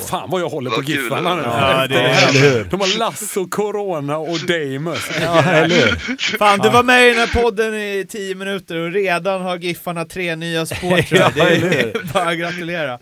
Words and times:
på. 0.00 0.06
Fan 0.06 0.30
vad 0.30 0.40
jag 0.40 0.48
håller 0.48 0.70
på. 0.70 0.82
Giffarna 0.82 1.34
nu. 1.36 1.42
Ja, 1.42 1.86
det 1.86 2.00
Eller 2.00 2.40
hur? 2.40 2.64
De 2.64 2.80
har 2.80 2.98
Lasso, 2.98 3.48
Corona 3.48 4.16
och 4.18 4.38
Damus. 4.38 5.08
Ja, 5.20 5.42
eller 5.42 5.76
hur? 5.76 6.36
Fan, 6.38 6.58
du 6.58 6.68
var 6.70 6.82
med 6.82 7.06
i 7.06 7.10
den 7.10 7.18
här 7.18 7.42
podden 7.42 7.74
i 7.74 8.06
tio 8.08 8.34
minuter 8.34 8.76
och 8.76 8.92
redan 8.92 9.40
har 9.42 9.56
Giffarna 9.56 10.04
tre 10.04 10.36
nya 10.36 10.66
supportrar. 10.66 11.32
Det 11.34 11.40
är 11.40 12.12
bara 12.12 12.28
att 12.30 12.38
gratulera. 12.38 12.98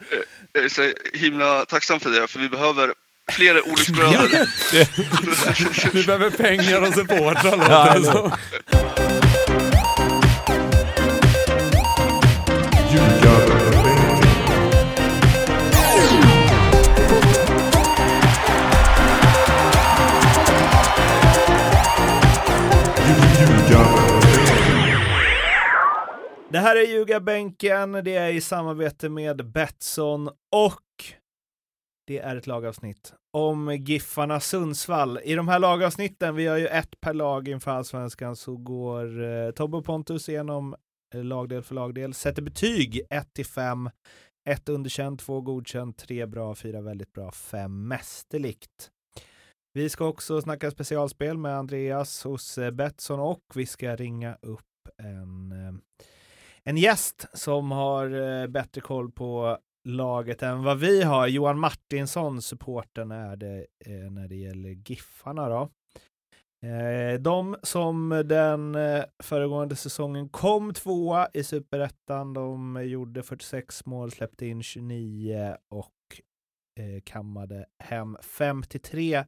Jag 0.52 0.64
är 0.64 0.68
så 0.68 0.92
himla 1.14 1.64
tacksam 1.64 2.00
för 2.00 2.10
det, 2.10 2.26
för 2.26 2.38
vi 2.38 2.48
behöver 2.48 2.92
fler 3.32 3.68
olycksbröder. 3.68 4.48
Vi 5.92 6.04
behöver 6.04 6.30
pengar 6.30 6.80
och 6.82 6.94
supportrar 6.94 7.56
låter 7.56 7.70
Ja, 7.72 7.84
det 7.84 7.90
eller 7.90 8.12
som. 8.12 8.32
Det 26.50 26.58
här 26.58 26.76
är 26.76 26.82
Ljugarbänken, 26.82 27.92
det 27.92 28.14
är 28.14 28.32
i 28.32 28.40
samarbete 28.40 29.08
med 29.08 29.50
Betsson 29.50 30.28
och 30.52 30.82
det 32.06 32.18
är 32.18 32.36
ett 32.36 32.46
lagavsnitt 32.46 33.14
om 33.32 33.76
Giffarna 33.76 34.40
Sundsvall. 34.40 35.20
I 35.24 35.34
de 35.34 35.48
här 35.48 35.58
lagavsnitten, 35.58 36.34
vi 36.34 36.46
har 36.46 36.56
ju 36.56 36.66
ett 36.66 37.00
per 37.00 37.14
lag 37.14 37.48
inför 37.48 37.70
Allsvenskan, 37.70 38.36
så 38.36 38.56
går 38.56 39.22
eh, 39.24 39.50
Tobbe 39.50 39.76
och 39.76 39.84
Pontus 39.84 40.28
igenom 40.28 40.74
eh, 41.14 41.24
lagdel 41.24 41.62
för 41.62 41.74
lagdel, 41.74 42.14
sätter 42.14 42.42
betyg 42.42 43.00
1 43.10 43.32
till 43.32 43.46
5, 43.46 43.90
1 44.48 44.68
underkänt, 44.68 45.20
2 45.20 45.40
godkänt, 45.40 45.96
3 45.98 46.26
bra, 46.26 46.54
4 46.54 46.80
väldigt 46.80 47.12
bra, 47.12 47.32
5 47.32 47.88
mästerligt. 47.88 48.90
Vi 49.72 49.88
ska 49.88 50.06
också 50.06 50.42
snacka 50.42 50.70
specialspel 50.70 51.38
med 51.38 51.58
Andreas 51.58 52.24
hos 52.24 52.58
eh, 52.58 52.70
Betsson 52.70 53.20
och 53.20 53.44
vi 53.54 53.66
ska 53.66 53.96
ringa 53.96 54.34
upp 54.42 54.64
en 55.02 55.52
eh, 55.52 55.72
en 56.68 56.76
gäst 56.76 57.26
som 57.32 57.70
har 57.70 58.10
eh, 58.10 58.46
bättre 58.46 58.80
koll 58.80 59.10
på 59.10 59.58
laget 59.88 60.42
än 60.42 60.62
vad 60.62 60.78
vi 60.78 61.02
har. 61.02 61.26
Johan 61.26 61.58
Martinsson, 61.58 62.42
supporten 62.42 63.10
är 63.10 63.36
det 63.36 63.66
eh, 63.84 64.10
när 64.10 64.28
det 64.28 64.36
gäller 64.36 64.68
Giffarna 64.70 65.48
då. 65.48 65.70
Eh, 66.68 67.20
de 67.20 67.56
som 67.62 68.22
den 68.26 68.76
föregående 69.22 69.76
säsongen 69.76 70.28
kom 70.28 70.74
tvåa 70.74 71.28
i 71.34 71.44
superettan, 71.44 72.34
de 72.34 72.82
gjorde 72.84 73.22
46 73.22 73.86
mål, 73.86 74.10
släppte 74.10 74.46
in 74.46 74.62
29 74.62 75.56
och 75.74 75.92
kammade 77.04 77.66
hem 77.84 78.16
53 78.22 79.24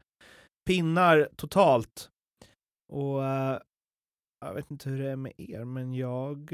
pinnar 0.67 1.29
totalt. 1.37 2.11
Och 2.93 3.21
jag 4.41 4.55
vet 4.55 4.71
inte 4.71 4.91
hur 4.91 4.99
det 4.99 5.11
är 5.11 5.17
med 5.17 5.33
er, 5.37 5.65
men 5.65 5.95
jag 5.95 6.53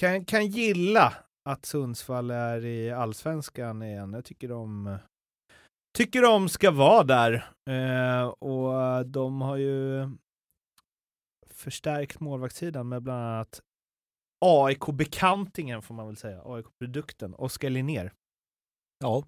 kan, 0.00 0.24
kan 0.24 0.46
gilla 0.46 1.14
att 1.48 1.66
Sundsvall 1.66 2.30
är 2.30 2.64
i 2.64 2.90
allsvenskan 2.90 3.82
igen. 3.82 4.12
Jag 4.12 4.24
tycker 4.24 4.48
de, 4.48 4.98
tycker 5.98 6.22
de 6.22 6.48
ska 6.48 6.70
vara 6.70 7.04
där. 7.04 7.50
Eh, 7.70 8.28
och 8.28 9.06
de 9.06 9.40
har 9.40 9.56
ju 9.56 10.08
förstärkt 11.50 12.20
målvaktssidan 12.20 12.88
med 12.88 13.02
bland 13.02 13.24
annat 13.24 13.60
AIK-bekantingen 14.44 15.82
får 15.82 15.94
man 15.94 16.06
väl 16.06 16.16
säga, 16.16 16.42
AIK-produkten, 16.44 17.34
Oskar 17.34 17.70
Linnér. 17.70 18.12
Ja. 18.98 19.18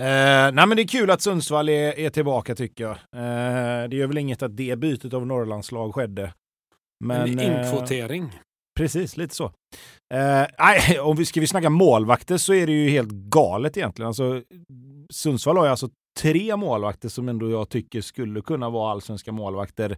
Eh, 0.00 0.52
nej 0.52 0.66
men 0.66 0.70
det 0.70 0.82
är 0.82 0.88
kul 0.88 1.10
att 1.10 1.22
Sundsvall 1.22 1.68
är, 1.68 1.98
är 1.98 2.10
tillbaka 2.10 2.54
tycker 2.54 2.84
jag. 2.84 2.96
Eh, 2.96 3.88
det 3.88 3.96
gör 3.96 4.06
väl 4.06 4.18
inget 4.18 4.42
att 4.42 4.56
det 4.56 4.78
bytet 4.78 5.14
av 5.14 5.26
Norrlandslag 5.26 5.94
skedde. 5.94 6.34
Men, 7.04 7.28
en 7.28 7.38
eh, 7.38 7.46
inkvotering. 7.46 8.40
Precis, 8.78 9.16
lite 9.16 9.34
så. 9.34 9.44
Eh, 10.14 10.46
nej, 10.58 11.00
om 11.00 11.16
vi 11.16 11.24
ska 11.24 11.40
vi 11.40 11.46
snacka 11.46 11.70
målvakter 11.70 12.36
så 12.36 12.54
är 12.54 12.66
det 12.66 12.72
ju 12.72 12.90
helt 12.90 13.10
galet 13.10 13.76
egentligen. 13.76 14.06
Alltså, 14.06 14.42
Sundsvall 15.10 15.56
har 15.56 15.64
ju 15.64 15.70
alltså 15.70 15.88
tre 16.20 16.56
målvakter 16.56 17.08
som 17.08 17.28
ändå 17.28 17.50
jag 17.50 17.68
tycker 17.68 18.00
skulle 18.00 18.40
kunna 18.40 18.70
vara 18.70 18.92
allsvenska 18.92 19.32
målvakter 19.32 19.96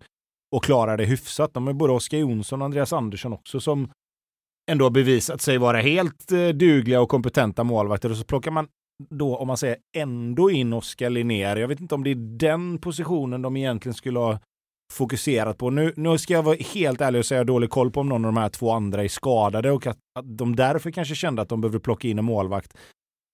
och 0.57 0.65
klara 0.65 0.97
det 0.97 1.05
hyfsat. 1.05 1.55
De 1.55 1.69
är 1.69 1.73
både 1.73 1.93
Oskar 1.93 2.19
Jonsson 2.19 2.63
och 2.63 2.65
Andreas 2.65 2.93
Andersson 2.93 3.33
också 3.33 3.61
som 3.61 3.91
ändå 4.71 4.85
har 4.85 4.91
bevisat 4.91 5.41
sig 5.41 5.59
vara 5.59 5.81
helt 5.81 6.33
eh, 6.33 6.49
dugliga 6.49 7.01
och 7.01 7.09
kompetenta 7.09 7.65
målvakter. 7.65 8.11
Och 8.11 8.17
så 8.17 8.25
plockar 8.25 8.51
man 8.51 8.69
då, 9.11 9.37
om 9.37 9.47
man 9.47 9.57
säger 9.57 9.77
ändå 9.97 10.51
in 10.51 10.73
Oskar 10.73 11.11
Linnér. 11.11 11.57
Jag 11.57 11.69
vet 11.69 11.81
inte 11.81 11.95
om 11.95 12.05
det 12.05 12.11
är 12.11 12.39
den 12.39 12.79
positionen 12.79 13.43
de 13.43 13.57
egentligen 13.57 13.95
skulle 13.95 14.19
ha 14.19 14.39
fokuserat 14.91 15.59
på. 15.59 15.71
Nu, 15.71 15.93
nu 15.97 16.19
ska 16.19 16.35
jag 16.35 16.43
vara 16.43 16.57
helt 16.75 17.01
ärlig 17.01 17.19
och 17.19 17.27
säga 17.27 17.45
dålig 17.45 17.71
koll 17.71 17.91
på 17.91 18.01
om 18.01 18.09
någon 18.09 18.25
av 18.25 18.33
de 18.33 18.41
här 18.41 18.49
två 18.49 18.73
andra 18.73 19.05
är 19.05 19.09
skadade 19.09 19.71
och 19.71 19.87
att, 19.87 19.99
att 20.19 20.39
de 20.39 20.57
därför 20.57 20.91
kanske 20.91 21.15
kände 21.15 21.43
att 21.43 21.49
de 21.49 21.61
behöver 21.61 21.79
plocka 21.79 22.09
in 22.09 22.19
en 22.19 22.25
målvakt. 22.25 22.77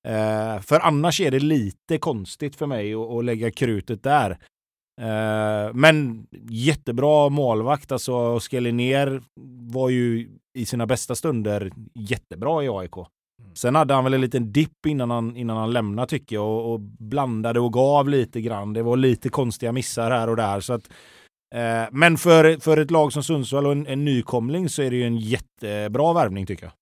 Eh, 0.08 0.60
för 0.60 0.80
annars 0.80 1.20
är 1.20 1.30
det 1.30 1.38
lite 1.38 1.98
konstigt 1.98 2.56
för 2.56 2.66
mig 2.66 2.94
att, 2.94 3.10
att 3.10 3.24
lägga 3.24 3.50
krutet 3.50 4.02
där. 4.02 4.30
Eh, 5.00 5.74
men 5.74 6.26
jättebra 6.48 7.28
målvakt, 7.28 7.92
alltså 7.92 8.38
Linnér 8.50 9.22
var 9.72 9.88
ju 9.88 10.28
i 10.58 10.66
sina 10.66 10.86
bästa 10.86 11.14
stunder 11.14 11.72
jättebra 11.94 12.64
i 12.64 12.68
AIK. 12.68 12.94
Sen 13.54 13.74
hade 13.74 13.94
han 13.94 14.04
väl 14.04 14.14
en 14.14 14.20
liten 14.20 14.52
dipp 14.52 14.86
innan 14.86 15.10
han, 15.10 15.36
innan 15.36 15.56
han 15.56 15.72
lämnade 15.72 16.08
tycker 16.08 16.36
jag 16.36 16.46
och, 16.46 16.72
och 16.72 16.80
blandade 16.80 17.60
och 17.60 17.72
gav 17.72 18.08
lite 18.08 18.40
grann. 18.40 18.72
Det 18.72 18.82
var 18.82 18.96
lite 18.96 19.28
konstiga 19.28 19.72
missar 19.72 20.10
här 20.10 20.28
och 20.28 20.36
där. 20.36 20.60
Så 20.60 20.72
att, 20.72 20.90
Eh, 21.56 21.88
men 21.92 22.18
för, 22.18 22.60
för 22.60 22.76
ett 22.76 22.90
lag 22.90 23.12
som 23.12 23.22
Sundsvall 23.22 23.66
och 23.66 23.72
en, 23.72 23.86
en 23.86 24.04
nykomling 24.04 24.68
så 24.68 24.82
är 24.82 24.90
det 24.90 24.96
ju 24.96 25.04
en 25.04 25.16
jättebra 25.16 26.12
värvning 26.12 26.46
tycker 26.46 26.64
jag. 26.64 26.72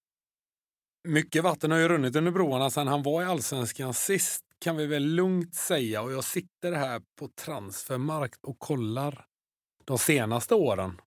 Mycket 1.09 1.45
vatten 1.45 1.71
har 1.71 1.79
ju 1.79 1.89
runnit 1.89 2.17
under 2.17 2.33
broarna 2.33 2.71
sedan 2.71 2.87
han 2.87 3.03
var 3.03 3.23
i 3.23 3.25
allsvenskan 3.25 3.95
sist 3.95 4.45
kan 4.61 4.77
vi 4.77 4.87
väl 4.87 5.05
lugnt 5.05 5.55
säga 5.55 6.03
och 6.03 6.13
jag 6.13 6.25
sitter 6.25 6.73
här 6.73 7.03
på 7.19 7.29
transfermarkt 7.29 8.45
och 8.45 8.59
kollar 8.59 9.25
de 9.85 9.99
senaste 9.99 10.55
åren. 10.55 11.01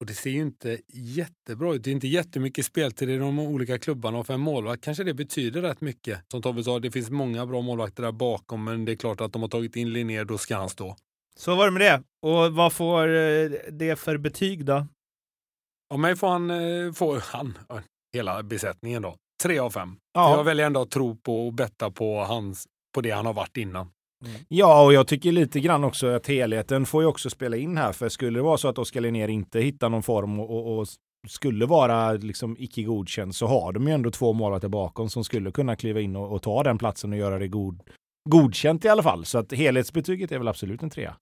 Och 0.00 0.06
det 0.06 0.14
ser 0.14 0.30
ju 0.30 0.40
inte 0.40 0.78
jättebra 0.88 1.74
ut. 1.74 1.84
Det 1.84 1.90
är 1.90 1.92
inte 1.92 2.08
jättemycket 2.08 2.66
speltid 2.66 3.10
i 3.10 3.16
de 3.16 3.38
olika 3.38 3.78
klubbarna 3.78 4.18
och 4.18 4.26
för 4.26 4.34
en 4.34 4.40
målvakt 4.40 4.84
kanske 4.84 5.04
det 5.04 5.14
betyder 5.14 5.62
rätt 5.62 5.80
mycket. 5.80 6.20
Som 6.30 6.42
Tobbe 6.42 6.64
sa, 6.64 6.78
det 6.78 6.90
finns 6.90 7.10
många 7.10 7.46
bra 7.46 7.60
målvakter 7.60 8.02
där 8.02 8.12
bakom 8.12 8.64
men 8.64 8.84
det 8.84 8.92
är 8.92 8.96
klart 8.96 9.20
att 9.20 9.32
de 9.32 9.42
har 9.42 9.48
tagit 9.48 9.76
in 9.76 9.92
Linnér, 9.92 10.24
då 10.24 10.38
ska 10.38 10.56
han 10.56 10.68
stå. 10.68 10.96
Så 11.40 11.54
var 11.54 11.64
det 11.64 11.70
med 11.70 11.80
det. 11.80 12.02
Och 12.28 12.52
vad 12.52 12.72
får 12.72 13.08
eh, 13.08 13.50
det 13.70 13.96
för 13.98 14.16
betyg 14.16 14.64
då? 14.64 14.86
Av 15.94 15.98
mig 15.98 16.16
får 16.16 16.28
han, 16.28 16.50
eh, 16.50 16.92
får 16.92 17.22
han, 17.32 17.58
hela 18.14 18.42
besättningen 18.42 19.02
då, 19.02 19.16
tre 19.42 19.58
av 19.58 19.70
fem. 19.70 19.96
Ja. 20.14 20.36
Jag 20.36 20.44
väljer 20.44 20.66
ändå 20.66 20.82
att 20.82 20.90
tro 20.90 21.16
på 21.16 21.46
och 21.46 21.52
betta 21.52 21.90
på, 21.90 22.24
hans, 22.24 22.66
på 22.94 23.00
det 23.00 23.10
han 23.10 23.26
har 23.26 23.32
varit 23.32 23.56
innan. 23.56 23.90
Ja, 24.48 24.84
och 24.84 24.92
jag 24.92 25.06
tycker 25.06 25.32
lite 25.32 25.60
grann 25.60 25.84
också 25.84 26.06
att 26.06 26.26
helheten 26.26 26.86
får 26.86 27.02
ju 27.02 27.08
också 27.08 27.30
spela 27.30 27.56
in 27.56 27.76
här. 27.76 27.92
För 27.92 28.08
skulle 28.08 28.38
det 28.38 28.42
vara 28.42 28.58
så 28.58 28.68
att 28.68 28.78
Oskar 28.78 29.00
Linnér 29.00 29.28
inte 29.28 29.60
hittar 29.60 29.88
någon 29.88 30.02
form 30.02 30.40
och, 30.40 30.50
och, 30.50 30.78
och 30.78 30.88
skulle 31.28 31.66
vara 31.66 32.12
liksom 32.12 32.56
icke 32.58 32.82
godkänd 32.82 33.34
så 33.34 33.46
har 33.46 33.72
de 33.72 33.88
ju 33.88 33.94
ändå 33.94 34.10
två 34.10 34.32
målvakter 34.32 34.68
bakom 34.68 35.10
som 35.10 35.24
skulle 35.24 35.50
kunna 35.50 35.76
kliva 35.76 36.00
in 36.00 36.16
och, 36.16 36.32
och 36.32 36.42
ta 36.42 36.62
den 36.62 36.78
platsen 36.78 37.12
och 37.12 37.18
göra 37.18 37.38
det 37.38 37.48
god, 37.48 37.82
godkänt 38.28 38.84
i 38.84 38.88
alla 38.88 39.02
fall. 39.02 39.24
Så 39.24 39.38
att 39.38 39.52
helhetsbetyget 39.52 40.32
är 40.32 40.38
väl 40.38 40.48
absolut 40.48 40.82
en 40.82 40.90
trea. 40.90 41.16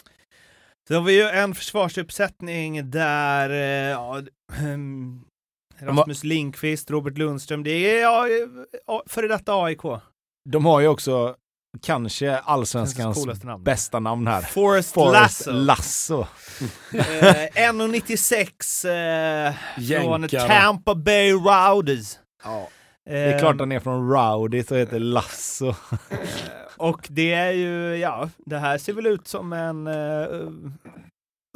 Så 0.88 0.94
har 0.94 1.02
vi 1.02 1.14
ju 1.14 1.28
en 1.28 1.54
försvarsuppsättning 1.54 2.90
där 2.90 3.50
eh, 3.50 3.90
ja, 3.90 4.22
ehm, 4.58 5.24
Rasmus 5.80 6.24
Linkvist, 6.24 6.90
Robert 6.90 7.18
Lundström, 7.18 7.64
det 7.64 7.70
är 7.70 8.02
ja, 8.02 8.28
ja, 8.86 9.02
före 9.06 9.28
detta 9.28 9.52
AIK. 9.64 9.82
De 10.50 10.64
har 10.64 10.80
ju 10.80 10.88
också 10.88 11.36
kanske 11.82 12.38
allsvenskans 12.38 13.44
namn. 13.44 13.64
bästa 13.64 14.00
namn 14.00 14.26
här. 14.26 14.42
Forrest, 14.42 14.94
Forrest 14.94 15.46
Lasso. 15.46 15.52
Lasso. 15.52 16.26
Eh, 16.94 17.70
1,96 17.72 19.48
eh, 19.48 20.02
från. 20.02 20.28
Tampa 20.28 20.94
Bay 20.94 21.32
Rowdies. 21.32 22.18
Ja. 22.44 22.68
Det 23.04 23.18
är 23.18 23.38
klart 23.38 23.60
han 23.60 23.72
är 23.72 23.80
från 23.80 24.10
Rowdy 24.10 24.62
så 24.62 24.74
heter 24.74 24.98
Lasso. 24.98 25.74
Och 26.78 27.06
det 27.10 27.32
är 27.32 27.52
ju, 27.52 27.96
ja, 27.96 28.30
det 28.38 28.58
här 28.58 28.78
ser 28.78 28.92
väl 28.92 29.06
ut 29.06 29.28
som 29.28 29.52
en 29.52 29.86
uh, 29.86 30.50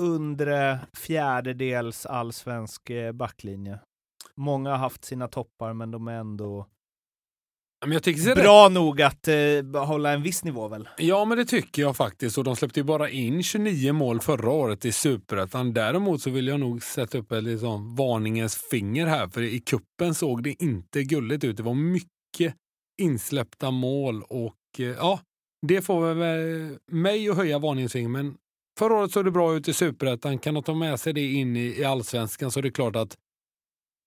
undre 0.03 0.79
fjärdedels 0.97 2.07
allsvensk 2.07 2.91
eh, 2.91 3.13
backlinje. 3.13 3.79
Många 4.37 4.71
har 4.71 4.77
haft 4.77 5.05
sina 5.05 5.29
toppar, 5.29 5.73
men 5.73 5.91
de 5.91 6.09
är 6.09 6.13
ändå 6.13 6.67
Men 7.85 7.93
jag 7.93 8.03
tycker 8.03 8.35
det 8.35 8.43
bra 8.43 8.69
nog 8.69 9.03
att 9.03 9.29
eh, 9.29 9.87
hålla 9.87 10.13
en 10.13 10.23
viss 10.23 10.45
nivå 10.45 10.69
väl? 10.69 10.89
Ja, 10.99 11.25
men 11.25 11.39
det 11.39 11.45
tycker 11.45 11.83
jag 11.83 11.97
faktiskt. 11.97 12.39
Och 12.39 12.45
de 12.45 12.57
släppte 12.57 12.81
ju 12.81 12.85
bara 12.85 13.11
in 13.11 13.43
29 13.43 13.93
mål 13.93 14.21
förra 14.21 14.51
året 14.51 14.85
i 14.85 14.93
Superettan. 14.93 15.73
Däremot 15.73 16.23
så 16.23 16.31
vill 16.31 16.47
jag 16.47 16.61
nog 16.61 16.83
sätta 16.83 17.19
upp 17.19 17.33
ett 17.33 17.45
liksom 17.45 17.97
varningens 17.97 18.57
finger 18.71 19.07
här. 19.07 19.29
För 19.29 19.43
i 19.43 19.61
kuppen 19.61 20.15
såg 20.15 20.43
det 20.43 20.63
inte 20.63 21.03
gulligt 21.03 21.45
ut. 21.45 21.57
Det 21.57 21.63
var 21.63 21.75
mycket 21.75 22.55
insläppta 23.03 23.71
mål 23.71 24.23
och 24.23 24.55
Eh, 24.81 24.87
ja, 24.87 25.21
det 25.67 25.83
får 25.83 26.15
väl 26.15 26.71
eh, 26.71 26.77
mig 26.87 27.29
att 27.29 27.37
höja 27.37 27.59
varningsringen. 27.59 28.37
Förra 28.79 28.95
året 28.95 29.13
såg 29.13 29.25
det 29.25 29.31
bra 29.31 29.55
ut 29.55 29.69
i 29.69 29.73
superettan. 29.73 30.39
Kan 30.39 30.55
de 30.55 30.63
ta 30.63 30.75
med 30.75 31.01
sig 31.01 31.13
det 31.13 31.33
in 31.33 31.57
i, 31.57 31.81
i 31.81 31.85
allsvenskan 31.85 32.51
så 32.51 32.59
är 32.59 32.63
det 32.63 32.71
klart 32.71 32.97
att 32.97 33.17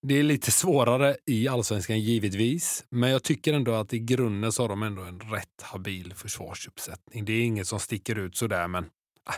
det 0.07 0.19
är 0.19 0.23
lite 0.23 0.51
svårare 0.51 1.15
i 1.25 1.47
allsvenskan 1.47 1.99
givetvis. 1.99 2.85
Men 2.89 3.09
jag 3.09 3.23
tycker 3.23 3.53
ändå 3.53 3.73
att 3.73 3.93
i 3.93 3.99
grunden 3.99 4.51
så 4.51 4.63
har 4.63 4.69
de 4.69 4.83
ändå 4.83 5.01
en 5.01 5.19
rätt 5.19 5.61
habil 5.61 6.13
försvarsuppsättning. 6.13 7.25
Det 7.25 7.33
är 7.33 7.43
inget 7.43 7.67
som 7.67 7.79
sticker 7.79 8.15
ut 8.15 8.35
sådär 8.35 8.67
men 8.67 8.83
äh, 8.83 9.35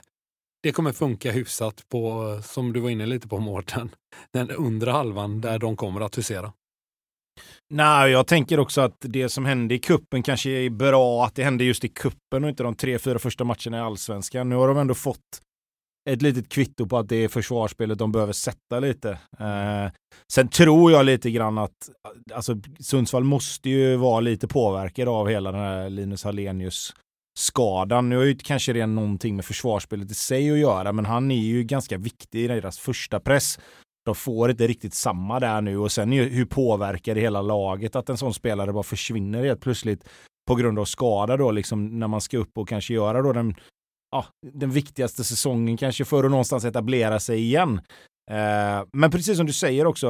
det 0.63 0.71
kommer 0.71 0.91
funka 0.91 1.31
hyfsat 1.31 1.89
på, 1.89 2.33
eh, 2.33 2.41
som 2.41 2.73
du 2.73 2.80
var 2.80 2.89
inne 2.89 3.06
lite 3.06 3.27
på 3.27 3.39
Mårten, 3.39 3.89
den 4.31 4.51
undre 4.51 4.91
halvan 4.91 5.41
där 5.41 5.59
de 5.59 5.75
kommer 5.75 6.01
att 6.01 6.18
husera. 6.18 6.53
Nej, 7.69 8.11
jag 8.11 8.27
tänker 8.27 8.59
också 8.59 8.81
att 8.81 8.95
det 8.99 9.29
som 9.29 9.45
hände 9.45 9.75
i 9.75 9.79
kuppen 9.79 10.23
kanske 10.23 10.49
är 10.49 10.69
bra 10.69 11.25
att 11.25 11.35
det 11.35 11.43
hände 11.43 11.63
just 11.63 11.83
i 11.83 11.87
kuppen 11.87 12.43
och 12.43 12.49
inte 12.49 12.63
de 12.63 12.75
tre, 12.75 12.99
fyra 12.99 13.19
första 13.19 13.43
matcherna 13.43 13.77
i 13.77 13.79
allsvenskan. 13.79 14.49
Nu 14.49 14.55
har 14.55 14.67
de 14.67 14.77
ändå 14.77 14.93
fått 14.93 15.41
ett 16.09 16.21
litet 16.21 16.49
kvitto 16.49 16.87
på 16.87 16.97
att 16.97 17.09
det 17.09 17.15
är 17.15 17.27
försvarsspelet 17.27 17.97
de 17.97 18.11
behöver 18.11 18.33
sätta 18.33 18.79
lite. 18.79 19.09
Eh, 19.39 19.91
sen 20.31 20.47
tror 20.47 20.91
jag 20.91 21.05
lite 21.05 21.31
grann 21.31 21.57
att 21.57 21.89
alltså, 22.33 22.55
Sundsvall 22.79 23.23
måste 23.23 23.69
ju 23.69 23.95
vara 23.95 24.19
lite 24.19 24.47
påverkad 24.47 25.07
av 25.07 25.27
hela 25.27 25.51
den 25.51 25.61
här 25.61 25.89
Linus 25.89 26.23
Hallenius 26.23 26.93
skadan. 27.37 28.09
Nu 28.09 28.17
har 28.17 28.23
ju 28.23 28.35
kanske 28.35 28.73
det 28.73 28.85
någonting 28.85 29.35
med 29.35 29.45
försvarsspelet 29.45 30.11
i 30.11 30.15
sig 30.15 30.51
att 30.51 30.57
göra, 30.57 30.93
men 30.93 31.05
han 31.05 31.31
är 31.31 31.41
ju 31.41 31.63
ganska 31.63 31.97
viktig 31.97 32.39
i 32.39 32.47
deras 32.47 32.79
första 32.79 33.19
press. 33.19 33.59
De 34.07 34.15
får 34.15 34.50
inte 34.50 34.68
riktigt 34.68 34.94
samma 34.94 35.39
där 35.39 35.62
nu 35.62 35.77
och 35.77 35.92
sen 35.92 36.12
hur 36.12 36.45
påverkar 36.45 37.15
det 37.15 37.21
hela 37.21 37.42
laget 37.42 37.95
att 37.95 38.09
en 38.09 38.18
sån 38.18 38.33
spelare 38.33 38.74
bara 38.74 38.83
försvinner 38.83 39.44
helt 39.44 39.62
plötsligt 39.62 40.09
på 40.48 40.56
grund 40.56 40.80
av 40.80 40.86
skada 40.86 41.38
då, 41.38 41.51
liksom 41.51 42.00
när 42.00 42.07
man 42.07 42.21
ska 42.21 42.38
upp 42.38 42.57
och 42.57 42.69
kanske 42.69 42.94
göra 42.94 43.21
då 43.21 43.33
den, 43.33 43.56
ja, 44.12 44.25
den 44.54 44.71
viktigaste 44.71 45.24
säsongen 45.24 45.77
kanske 45.77 46.06
för 46.06 46.24
att 46.24 46.31
någonstans 46.31 46.65
etablera 46.65 47.19
sig 47.19 47.39
igen. 47.39 47.81
Eh, 48.31 48.86
men 48.94 49.12
precis 49.12 49.38
som 49.38 49.45
du 49.45 49.54
säger 49.54 49.88
också 49.88 50.07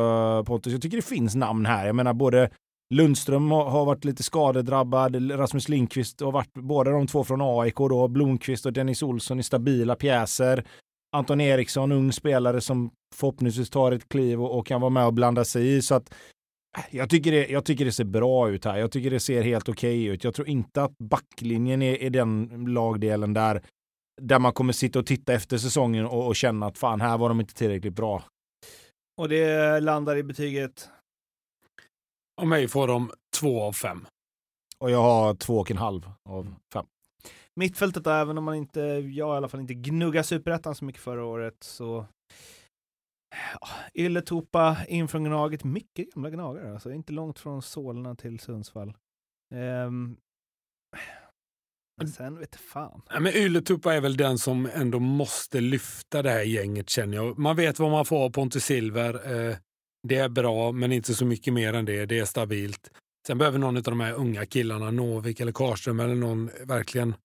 Pontus, 0.47 0.73
jag 0.73 0.81
tycker 0.81 0.97
det 0.97 1.05
finns 1.05 1.35
namn 1.35 1.65
här. 1.65 1.85
Jag 1.85 1.95
menar 1.95 2.13
både 2.13 2.49
Lundström 2.93 3.51
har 3.51 3.85
varit 3.85 4.05
lite 4.05 4.23
skadedrabbad. 4.23 5.31
Rasmus 5.31 5.69
Lindqvist 5.69 6.21
har 6.21 6.31
varit 6.31 6.53
båda 6.53 6.91
de 6.91 7.07
två 7.07 7.23
från 7.23 7.41
AIK 7.41 7.75
då. 7.75 8.07
Blomqvist 8.07 8.65
och 8.65 8.73
Dennis 8.73 9.03
Olsson 9.03 9.39
i 9.39 9.43
stabila 9.43 9.95
pjäser. 9.95 10.65
Anton 11.11 11.41
Eriksson, 11.41 11.91
ung 11.91 12.11
spelare 12.11 12.61
som 12.61 12.91
förhoppningsvis 13.15 13.69
tar 13.69 13.91
ett 13.91 14.09
kliv 14.09 14.41
och, 14.41 14.59
och 14.59 14.67
kan 14.67 14.81
vara 14.81 14.89
med 14.89 15.05
och 15.05 15.13
blanda 15.13 15.45
sig 15.45 15.75
i. 15.75 15.81
Så 15.81 15.95
att 15.95 16.13
äh, 16.77 16.83
jag 16.91 17.09
tycker, 17.09 17.31
det, 17.31 17.47
jag 17.47 17.65
tycker 17.65 17.85
det 17.85 17.91
ser 17.91 18.03
bra 18.03 18.49
ut 18.49 18.65
här. 18.65 18.77
Jag 18.77 18.91
tycker 18.91 19.11
det 19.11 19.19
ser 19.19 19.41
helt 19.41 19.69
okej 19.69 20.01
okay 20.01 20.13
ut. 20.13 20.23
Jag 20.23 20.33
tror 20.33 20.47
inte 20.47 20.83
att 20.83 20.97
backlinjen 20.97 21.81
är, 21.81 22.01
är 22.01 22.09
den 22.09 22.65
lagdelen 22.73 23.33
där, 23.33 23.61
där 24.21 24.39
man 24.39 24.53
kommer 24.53 24.73
sitta 24.73 24.99
och 24.99 25.05
titta 25.05 25.33
efter 25.33 25.57
säsongen 25.57 26.05
och, 26.05 26.27
och 26.27 26.35
känna 26.35 26.65
att 26.65 26.77
fan, 26.77 27.01
här 27.01 27.17
var 27.17 27.29
de 27.29 27.39
inte 27.39 27.53
tillräckligt 27.53 27.95
bra. 27.95 28.23
Och 29.21 29.29
det 29.29 29.79
landar 29.79 30.15
i 30.15 30.23
betyget? 30.23 30.89
Av 32.41 32.47
mig 32.47 32.67
får 32.67 32.87
de 32.87 33.11
två 33.39 33.63
av 33.63 33.73
fem. 33.73 34.07
Och 34.79 34.91
jag 34.91 35.01
har 35.01 35.35
två 35.35 35.59
och 35.59 35.71
en 35.71 35.77
halv 35.77 36.11
av 36.29 36.55
fem. 36.73 36.85
Mittfältet 37.57 38.03
då, 38.03 38.09
även 38.09 38.37
om 38.37 38.43
man 38.43 38.55
inte, 38.55 38.79
jag 38.81 39.35
i 39.35 39.37
alla 39.37 39.49
fall 39.49 39.59
inte 39.59 39.73
gnuggar 39.73 40.23
superettan 40.23 40.75
så 40.75 40.85
mycket 40.85 41.01
förra 41.01 41.25
året 41.25 41.63
så 41.63 42.05
ja, 43.59 43.67
Ylletupa 43.95 44.77
in 44.87 45.07
från 45.07 45.23
Gnaget, 45.23 45.63
mycket 45.63 46.13
gamla 46.13 46.29
Gnagare 46.29 46.73
alltså, 46.73 46.91
inte 46.91 47.13
långt 47.13 47.39
från 47.39 47.61
Solna 47.61 48.15
till 48.15 48.39
Sundsvall. 48.39 48.93
Um, 49.55 50.17
men 51.97 52.07
sen 52.07 52.39
vet 52.39 52.55
fan. 52.55 53.01
Ja, 53.09 53.19
men 53.19 53.33
Ylätupa 53.33 53.93
är 53.93 54.01
väl 54.01 54.17
den 54.17 54.37
som 54.37 54.69
ändå 54.73 54.99
måste 54.99 55.61
lyfta 55.61 56.21
det 56.21 56.29
här 56.29 56.43
gänget 56.43 56.89
känner 56.89 57.17
jag. 57.17 57.37
Man 57.37 57.55
vet 57.55 57.79
vad 57.79 57.91
man 57.91 58.05
får 58.05 58.25
av 58.25 58.29
Pontus 58.29 58.65
Silver. 58.65 59.13
Eh, 59.13 59.55
det 60.07 60.15
är 60.15 60.29
bra, 60.29 60.71
men 60.71 60.91
inte 60.91 61.13
så 61.13 61.25
mycket 61.25 61.53
mer 61.53 61.73
än 61.73 61.85
det. 61.85 62.05
Det 62.05 62.19
är 62.19 62.25
stabilt. 62.25 62.91
Sen 63.27 63.37
behöver 63.37 63.59
någon 63.59 63.77
av 63.77 63.83
de 63.83 63.99
här 63.99 64.13
unga 64.13 64.45
killarna, 64.45 64.91
Novik 64.91 65.39
eller 65.39 65.51
Karström 65.51 65.99
eller 65.99 66.15
någon, 66.15 66.49
verkligen 66.65 67.15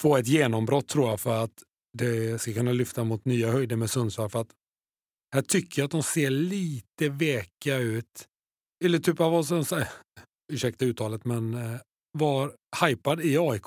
få 0.00 0.16
ett 0.16 0.26
genombrott 0.26 0.88
tror 0.88 1.08
jag 1.08 1.20
för 1.20 1.44
att 1.44 1.62
det 1.98 2.40
ska 2.40 2.52
kunna 2.52 2.72
lyfta 2.72 3.04
mot 3.04 3.24
nya 3.24 3.52
höjder 3.52 3.76
med 3.76 3.90
Sundsvall. 3.90 4.30
För 4.30 4.40
att 4.40 4.50
här 5.34 5.42
tycker 5.42 5.82
jag 5.82 5.84
att 5.84 5.90
de 5.90 6.02
ser 6.02 6.30
lite 6.30 7.08
veka 7.08 7.76
ut. 7.76 8.28
Eller 8.84 8.98
typ 8.98 9.20
av 9.20 9.32
vad 9.32 9.46
som, 9.46 9.64
ursäkta 10.52 10.84
uttalet, 10.84 11.24
men 11.24 11.54
eh, 11.54 11.80
var 12.18 12.52
hypad 12.84 13.20
i 13.20 13.38
AIK. 13.38 13.66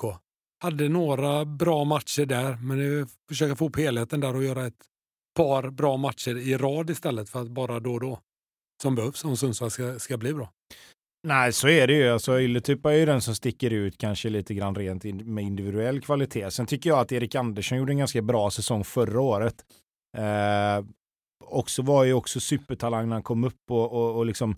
Hade 0.62 0.88
några 0.88 1.44
bra 1.44 1.84
matcher 1.84 2.26
där, 2.26 2.56
men 2.56 2.78
nu 2.78 3.06
försöka 3.28 3.56
få 3.56 3.68
upp 3.68 3.76
helheten 3.76 4.20
där 4.20 4.36
och 4.36 4.44
göra 4.44 4.66
ett 4.66 4.84
par 5.34 5.70
bra 5.70 5.96
matcher 5.96 6.36
i 6.36 6.56
rad 6.56 6.90
istället 6.90 7.28
för 7.30 7.42
att 7.42 7.48
bara 7.48 7.80
då 7.80 7.92
och 7.92 8.00
då. 8.00 8.20
Som 8.82 8.94
behövs 8.94 9.24
om 9.24 9.36
Sundsvall 9.36 9.70
ska, 9.70 9.98
ska 9.98 10.16
bli 10.16 10.34
bra. 10.34 10.52
Nej, 11.28 11.52
så 11.52 11.68
är 11.68 11.86
det 11.86 11.92
ju. 11.92 12.08
Alltså, 12.08 12.40
Ylletupa 12.40 12.92
är 12.92 12.96
ju 12.96 13.06
den 13.06 13.20
som 13.20 13.34
sticker 13.34 13.70
ut 13.70 13.98
kanske 13.98 14.28
lite 14.28 14.54
grann 14.54 14.74
rent 14.74 15.04
in, 15.04 15.34
med 15.34 15.44
individuell 15.44 16.00
kvalitet. 16.00 16.50
Sen 16.50 16.66
tycker 16.66 16.90
jag 16.90 16.98
att 16.98 17.12
Erik 17.12 17.34
Andersson 17.34 17.78
gjorde 17.78 17.92
en 17.92 17.98
ganska 17.98 18.22
bra 18.22 18.50
säsong 18.50 18.84
förra 18.84 19.20
året. 19.20 19.54
Eh, 20.18 20.84
också 21.44 21.82
var 21.82 22.04
ju 22.04 22.12
också 22.12 22.40
supertalang 22.40 23.08
när 23.08 23.16
han 23.16 23.22
kom 23.22 23.44
upp 23.44 23.70
och, 23.70 23.92
och, 23.92 24.16
och 24.16 24.26
liksom 24.26 24.56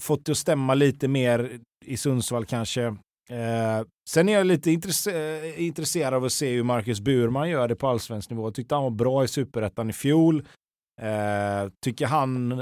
fått 0.00 0.24
det 0.24 0.32
att 0.32 0.38
stämma 0.38 0.74
lite 0.74 1.08
mer 1.08 1.58
i 1.84 1.96
Sundsvall 1.96 2.44
kanske. 2.44 2.82
Eh, 3.30 3.82
sen 4.10 4.28
är 4.28 4.32
jag 4.32 4.46
lite 4.46 4.70
intresse 4.70 5.54
intresserad 5.56 6.14
av 6.14 6.24
att 6.24 6.32
se 6.32 6.52
hur 6.52 6.62
Marcus 6.62 7.00
Burman 7.00 7.50
gör 7.50 7.68
det 7.68 7.76
på 7.76 7.88
allsvensk 7.88 8.30
nivå. 8.30 8.46
Jag 8.46 8.54
tyckte 8.54 8.74
han 8.74 8.84
var 8.84 8.90
bra 8.90 9.24
i 9.24 9.28
superettan 9.28 9.90
i 9.90 9.92
fjol. 9.92 10.46
Eh, 11.02 11.70
tycker 11.84 12.06
han 12.06 12.52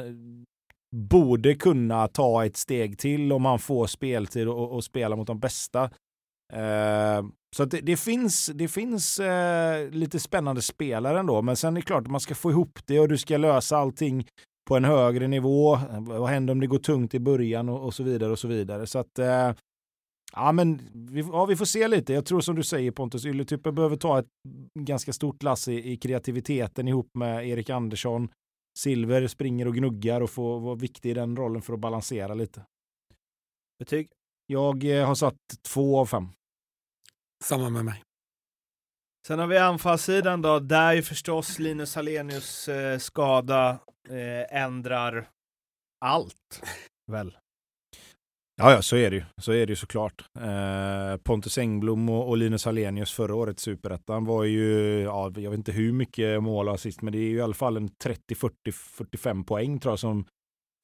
borde 0.97 1.55
kunna 1.55 2.09
ta 2.09 2.47
ett 2.47 2.57
steg 2.57 2.99
till 2.99 3.33
om 3.33 3.45
han 3.45 3.59
får 3.59 3.87
speltid 3.87 4.49
och, 4.49 4.73
och 4.73 4.85
spela 4.85 5.17
mot 5.17 5.27
de 5.27 5.41
bästa. 5.41 5.85
Eh, 6.53 7.25
så 7.57 7.65
det, 7.65 7.81
det, 7.81 7.97
finns, 7.97 8.47
det 8.47 8.69
finns 8.69 9.21
eh, 9.21 9.91
lite 9.91 10.21
spännande 10.21 10.63
spelare 10.63 11.21
ändå, 11.21 11.43
men 11.43 11.57
sen 11.57 11.77
är 11.77 11.81
det 11.81 11.87
klart 11.87 12.03
att 12.05 12.11
man 12.11 12.21
ska 12.21 12.35
få 12.35 12.51
ihop 12.51 12.79
det 12.87 13.01
och 13.01 13.09
du 13.09 13.19
ska 13.19 13.37
lösa 13.37 13.77
allting 13.77 14.27
på 14.69 14.77
en 14.77 14.85
högre 14.85 15.29
nivå. 15.29 15.75
Eh, 15.75 16.01
vad 16.01 16.29
händer 16.29 16.53
om 16.53 16.61
det 16.61 16.67
går 16.67 16.79
tungt 16.79 17.15
i 17.15 17.21
början 17.21 17.69
och, 17.69 17.85
och 17.85 17.95
så 17.95 18.03
vidare 18.03 18.33
och 18.33 18.39
så 18.39 18.49
vidare. 18.49 18.87
Så 18.87 18.99
att 18.99 19.19
eh, 19.19 19.53
Ja, 20.33 20.53
men 20.53 20.81
vi, 20.93 21.21
ja, 21.21 21.47
vi 21.47 21.57
får 21.57 21.65
se 21.65 21.89
lite. 21.89 22.13
Jag 22.13 22.27
tror 22.27 22.41
som 22.41 22.57
du 22.57 22.63
säger 22.63 22.91
Pontus, 22.91 23.25
Ylletyper 23.25 23.73
behöver 23.73 23.97
ta 23.97 24.19
ett 24.19 24.27
ganska 24.81 25.13
stort 25.13 25.43
lass 25.43 25.69
i, 25.69 25.93
i, 25.93 25.97
kreativiteten 25.97 26.89
ihop 26.89 27.11
med 27.15 27.49
Erik 27.49 27.71
Andersson. 27.71 28.29
Silver 28.79 29.27
springer 29.27 29.69
och 29.69 29.75
gnuggar 29.75 30.21
och 30.21 30.31
får 30.31 30.61
vara 30.61 30.75
viktig 30.75 31.11
i 31.11 31.15
den 31.15 31.37
rollen 31.37 31.63
för 31.63 31.73
att 31.73 31.81
balansera 31.81 32.35
lite. 32.35 32.67
Betyg? 33.79 34.11
Jag 34.47 34.85
eh, 34.85 35.07
har 35.07 35.15
satt 35.15 35.37
två 35.63 36.01
av 36.01 36.07
fem. 36.07 36.29
Samma 37.45 37.71
med 37.71 37.85
mig. 37.85 38.03
Sen 39.27 39.39
har 39.39 39.47
vi 39.47 39.59
anfallssidan 39.59 40.43
då, 40.43 40.59
där 40.59 40.93
ju 40.93 41.03
förstås 41.03 41.59
Linus 41.59 41.95
Hallenius 41.95 42.69
eh, 42.69 42.99
skada 42.99 43.71
eh, 44.09 44.63
ändrar 44.63 45.29
allt. 46.05 46.63
Väl? 47.07 47.39
Ja, 48.61 48.73
ja, 48.73 48.83
så 48.83 48.97
är 48.97 49.11
det 49.11 49.17
ju. 49.17 49.23
Så 49.41 49.53
är 49.53 49.67
det 49.67 49.73
ju 49.73 49.77
såklart. 49.77 50.25
Eh, 50.41 51.17
Pontus 51.17 51.59
Engblom 51.59 52.09
och, 52.09 52.29
och 52.29 52.37
Linus 52.37 52.65
Hallenius 52.65 53.13
förra 53.13 53.35
året 53.35 53.59
superettan 53.59 54.25
var 54.25 54.45
ju, 54.45 55.01
ja, 55.01 55.33
jag 55.37 55.51
vet 55.51 55.59
inte 55.59 55.73
hur 55.73 55.93
mycket 55.93 56.43
mål 56.43 56.69
och 56.69 56.75
assist, 56.75 57.03
men 57.03 57.13
det 57.13 57.19
är 57.19 57.29
ju 57.29 57.37
i 57.37 57.41
alla 57.41 57.55
fall 57.55 57.77
en 57.77 57.89
30, 57.89 58.35
40, 58.35 58.73
45 58.73 59.45
poäng 59.45 59.79
tror 59.81 59.93
jag 59.93 59.99
som, 59.99 60.25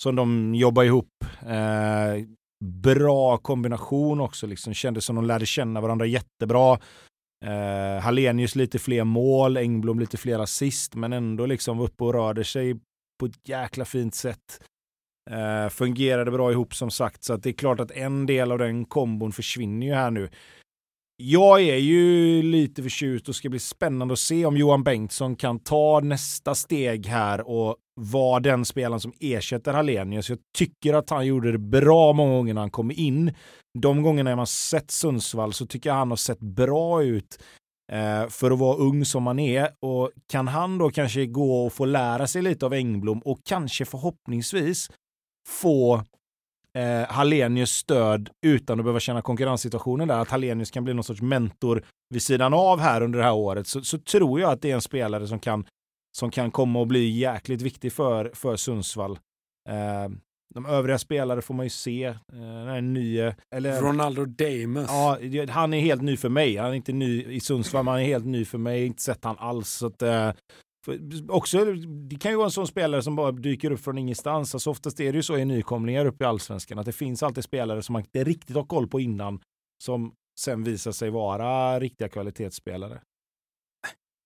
som 0.02 0.16
de 0.16 0.54
jobbar 0.54 0.84
ihop. 0.84 1.24
Eh, 1.46 2.24
bra 2.64 3.36
kombination 3.36 4.20
också, 4.20 4.46
liksom. 4.46 4.74
kändes 4.74 5.04
som 5.04 5.16
de 5.16 5.24
lärde 5.24 5.46
känna 5.46 5.80
varandra 5.80 6.06
jättebra. 6.06 6.78
Eh, 7.44 8.02
Hallenius 8.02 8.54
lite 8.54 8.78
fler 8.78 9.04
mål, 9.04 9.56
Engblom 9.56 10.00
lite 10.00 10.16
fler 10.16 10.38
assist, 10.38 10.94
men 10.94 11.12
ändå 11.12 11.46
liksom 11.46 11.80
uppe 11.80 12.04
och 12.04 12.12
rörde 12.14 12.44
sig 12.44 12.74
på 13.20 13.26
ett 13.26 13.48
jäkla 13.48 13.84
fint 13.84 14.14
sätt. 14.14 14.60
Eh, 15.30 15.68
fungerade 15.68 16.30
bra 16.30 16.52
ihop 16.52 16.74
som 16.74 16.90
sagt, 16.90 17.24
så 17.24 17.32
att 17.32 17.42
det 17.42 17.50
är 17.50 17.52
klart 17.52 17.80
att 17.80 17.90
en 17.90 18.26
del 18.26 18.52
av 18.52 18.58
den 18.58 18.84
kombon 18.84 19.32
försvinner 19.32 19.86
ju 19.86 19.94
här 19.94 20.10
nu. 20.10 20.28
Jag 21.16 21.60
är 21.60 21.76
ju 21.76 22.42
lite 22.42 22.82
förtjust 22.82 23.28
och 23.28 23.36
ska 23.36 23.48
bli 23.48 23.58
spännande 23.58 24.12
att 24.12 24.18
se 24.18 24.46
om 24.46 24.56
Johan 24.56 24.82
Bengtsson 24.82 25.36
kan 25.36 25.58
ta 25.58 26.00
nästa 26.00 26.54
steg 26.54 27.06
här 27.06 27.48
och 27.48 27.76
vara 28.00 28.40
den 28.40 28.64
spelaren 28.64 29.00
som 29.00 29.12
ersätter 29.20 29.72
Hallenius. 29.72 30.28
Jag 30.30 30.38
tycker 30.58 30.94
att 30.94 31.10
han 31.10 31.26
gjorde 31.26 31.52
det 31.52 31.58
bra 31.58 32.12
många 32.12 32.32
gånger 32.32 32.54
när 32.54 32.60
han 32.60 32.70
kom 32.70 32.90
in. 32.90 33.34
De 33.78 34.02
gångerna 34.02 34.36
man 34.36 34.46
sett 34.46 34.90
Sundsvall 34.90 35.52
så 35.52 35.66
tycker 35.66 35.90
jag 35.90 35.96
han 35.96 36.10
har 36.10 36.16
sett 36.16 36.40
bra 36.40 37.02
ut 37.02 37.38
eh, 37.92 38.28
för 38.28 38.50
att 38.50 38.58
vara 38.58 38.76
ung 38.76 39.04
som 39.04 39.26
han 39.26 39.38
är. 39.38 39.70
Och 39.80 40.10
kan 40.28 40.48
han 40.48 40.78
då 40.78 40.90
kanske 40.90 41.26
gå 41.26 41.66
och 41.66 41.72
få 41.72 41.84
lära 41.84 42.26
sig 42.26 42.42
lite 42.42 42.66
av 42.66 42.72
Engblom 42.72 43.18
och 43.18 43.38
kanske 43.44 43.84
förhoppningsvis 43.84 44.88
få 45.48 46.02
eh, 46.78 47.08
Hallenius 47.08 47.70
stöd 47.70 48.30
utan 48.46 48.78
att 48.78 48.84
behöva 48.84 49.00
känna 49.00 49.22
konkurrenssituationen 49.22 50.08
där, 50.08 50.18
att 50.18 50.30
Hallenius 50.30 50.70
kan 50.70 50.84
bli 50.84 50.94
någon 50.94 51.04
sorts 51.04 51.22
mentor 51.22 51.84
vid 52.10 52.22
sidan 52.22 52.54
av 52.54 52.80
här 52.80 53.00
under 53.00 53.18
det 53.18 53.24
här 53.24 53.34
året, 53.34 53.66
så, 53.66 53.82
så 53.84 53.98
tror 53.98 54.40
jag 54.40 54.52
att 54.52 54.62
det 54.62 54.70
är 54.70 54.74
en 54.74 54.80
spelare 54.80 55.26
som 55.26 55.38
kan, 55.38 55.66
som 56.16 56.30
kan 56.30 56.50
komma 56.50 56.80
och 56.80 56.86
bli 56.86 57.08
jäkligt 57.10 57.62
viktig 57.62 57.92
för, 57.92 58.30
för 58.34 58.56
Sundsvall. 58.56 59.18
Eh, 59.68 60.08
de 60.54 60.66
övriga 60.66 60.98
spelare 60.98 61.42
får 61.42 61.54
man 61.54 61.66
ju 61.66 61.70
se. 61.70 62.04
Eh, 62.04 62.14
den 62.28 62.68
här 62.68 62.80
nya, 62.80 63.34
eller, 63.54 63.80
Ronaldo 63.80 64.24
Damus. 64.24 64.88
Ja, 64.88 65.18
han 65.48 65.74
är 65.74 65.80
helt 65.80 66.02
ny 66.02 66.16
för 66.16 66.28
mig. 66.28 66.56
Han 66.56 66.70
är 66.70 66.74
inte 66.74 66.92
ny 66.92 67.24
i 67.24 67.40
Sundsvall, 67.40 67.84
men 67.84 67.92
han 67.92 68.00
är 68.02 68.06
helt 68.06 68.26
ny 68.26 68.44
för 68.44 68.58
mig. 68.58 68.74
Jag 68.74 68.82
har 68.82 68.86
inte 68.86 69.02
sett 69.02 69.24
han 69.24 69.38
alls. 69.38 69.68
Så 69.68 69.86
att, 69.86 70.02
eh, 70.02 70.32
också, 71.28 71.64
det 72.08 72.16
kan 72.16 72.30
ju 72.30 72.36
vara 72.36 72.46
en 72.46 72.50
sån 72.50 72.66
spelare 72.66 73.02
som 73.02 73.16
bara 73.16 73.32
dyker 73.32 73.70
upp 73.70 73.80
från 73.80 73.98
ingenstans. 73.98 74.54
Alltså 74.54 74.70
oftast 74.70 75.00
är 75.00 75.12
det 75.12 75.16
ju 75.16 75.22
så 75.22 75.36
i 75.36 75.44
nykomlingar 75.44 76.06
uppe 76.06 76.24
i 76.24 76.26
allsvenskan 76.26 76.78
att 76.78 76.86
det 76.86 76.92
finns 76.92 77.22
alltid 77.22 77.44
spelare 77.44 77.82
som 77.82 77.92
man 77.92 78.02
inte 78.02 78.24
riktigt 78.24 78.56
har 78.56 78.64
koll 78.64 78.88
på 78.88 79.00
innan 79.00 79.40
som 79.84 80.14
sen 80.40 80.64
visar 80.64 80.92
sig 80.92 81.10
vara 81.10 81.80
riktiga 81.80 82.08
kvalitetsspelare. 82.08 83.00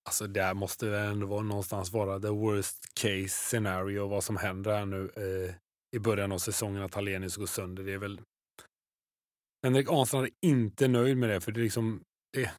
Alltså 0.08 0.26
där 0.26 0.54
måste 0.54 0.86
det 0.86 0.98
ändå 0.98 1.26
vara 1.26 1.42
någonstans 1.42 1.92
vara 1.92 2.20
the 2.20 2.28
worst 2.28 2.94
case 3.00 3.28
scenario 3.28 4.06
vad 4.06 4.24
som 4.24 4.36
händer 4.36 4.70
här 4.70 4.86
nu 4.86 5.10
eh, 5.16 5.54
i 5.96 5.98
början 5.98 6.32
av 6.32 6.38
säsongen 6.38 6.82
att 6.82 6.94
Hallenius 6.94 7.36
går 7.36 7.46
sönder. 7.46 7.82
Det 7.82 7.92
är 7.92 7.98
väl 7.98 8.20
Henrik 9.62 9.90
Ahnstrand 9.90 10.26
är 10.26 10.48
inte 10.48 10.88
nöjd 10.88 11.16
med 11.16 11.30
det 11.30 11.40
för 11.40 11.52
det 11.52 11.60
är 11.60 11.62
liksom 11.62 12.00
det, 12.32 12.52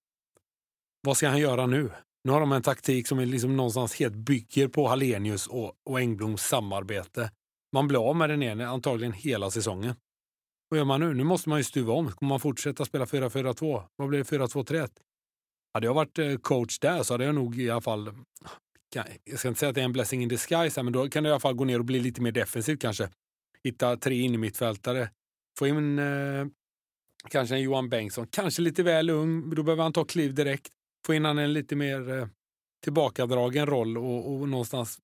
vad 1.02 1.18
ska 1.18 1.30
han 1.30 1.40
göra 1.40 1.66
nu? 1.66 1.92
Nu 2.30 2.34
har 2.34 2.40
de 2.40 2.52
en 2.52 2.62
taktik 2.62 3.08
som 3.08 3.20
är 3.20 3.26
liksom 3.26 3.58
någonstans 3.58 4.00
helt 4.00 4.16
bygger 4.16 4.68
på 4.68 4.88
Hallenius 4.88 5.48
och, 5.48 5.74
och 5.86 6.00
Engbloms 6.00 6.42
samarbete. 6.42 7.32
Man 7.74 7.88
blir 7.88 8.10
av 8.10 8.16
med 8.16 8.30
den 8.30 8.44
ene 8.44 8.68
antagligen 8.68 9.14
hela 9.14 9.52
säsongen. 9.52 9.96
Vad 10.70 10.78
gör 10.78 10.86
man 10.86 11.00
nu? 11.00 11.14
Nu 11.14 11.24
måste 11.24 11.50
man 11.50 11.58
ju 11.60 11.64
stuva 11.64 11.94
om. 11.94 12.12
Kommer 12.12 12.30
man 12.30 12.40
fortsätta 12.40 12.86
spela 12.86 13.06
4-4-2? 13.06 13.84
Vad 13.96 14.10
blir 14.10 14.20
det 14.20 14.26
4-2-3-1? 14.26 14.90
Hade 15.74 15.86
jag 15.88 15.94
varit 15.94 16.20
eh, 16.20 16.36
coach 16.36 16.80
där 16.80 17.04
så 17.04 17.14
hade 17.14 17.26
jag 17.26 17.36
nog 17.36 17.60
i 17.60 17.70
alla 17.70 17.82
fall, 17.82 18.12
jag 19.24 19.40
ska 19.40 19.48
inte 19.48 19.60
säga 19.60 19.70
att 19.70 19.76
det 19.76 19.82
är 19.82 19.86
en 19.86 19.94
blessing 19.94 20.24
in 20.24 20.30
disguise, 20.30 20.84
men 20.84 20.94
då 20.94 21.10
kan 21.10 21.24
det 21.24 21.28
i 21.28 21.32
alla 21.32 21.40
fall 21.40 21.56
gå 21.56 21.66
ner 21.66 21.80
och 21.80 21.86
bli 21.86 22.00
lite 22.00 22.22
mer 22.22 22.32
defensivt 22.32 22.82
kanske. 22.82 23.10
Hitta 23.64 23.98
tre 23.98 24.22
in 24.22 24.34
i 24.34 24.38
mittfältare. 24.38 25.10
Få 25.60 25.68
in 25.68 26.00
eh, 26.00 26.48
kanske 27.30 27.56
en 27.56 27.62
Johan 27.62 27.90
Bengtsson, 27.90 28.28
kanske 28.28 28.62
lite 28.62 28.84
väl 28.84 29.10
ung, 29.10 29.56
då 29.56 29.64
behöver 29.64 29.84
han 29.84 29.94
ta 29.94 30.06
kliv 30.06 30.34
direkt. 30.34 30.72
Få 31.06 31.14
in 31.14 31.26
han 31.26 31.38
en 31.38 31.54
lite 31.54 31.76
mer 31.76 32.10
eh, 32.10 32.28
tillbakadragen 32.84 33.66
roll 33.66 33.98
och, 33.98 34.34
och 34.34 34.50
någonstans. 34.50 35.00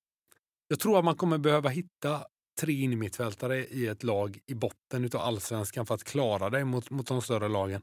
Jag 0.68 0.80
tror 0.80 0.98
att 0.98 1.04
man 1.04 1.16
kommer 1.16 1.38
behöva 1.38 1.68
hitta 1.68 2.24
tre 2.60 2.72
innermittfältare 2.72 3.64
i 3.64 3.86
ett 3.86 4.02
lag 4.02 4.38
i 4.46 4.54
botten 4.54 5.04
av 5.14 5.20
allsvenskan 5.20 5.86
för 5.86 5.94
att 5.94 6.04
klara 6.04 6.50
det 6.50 6.64
mot, 6.64 6.90
mot 6.90 7.06
de 7.06 7.22
större 7.22 7.48
lagen. 7.48 7.82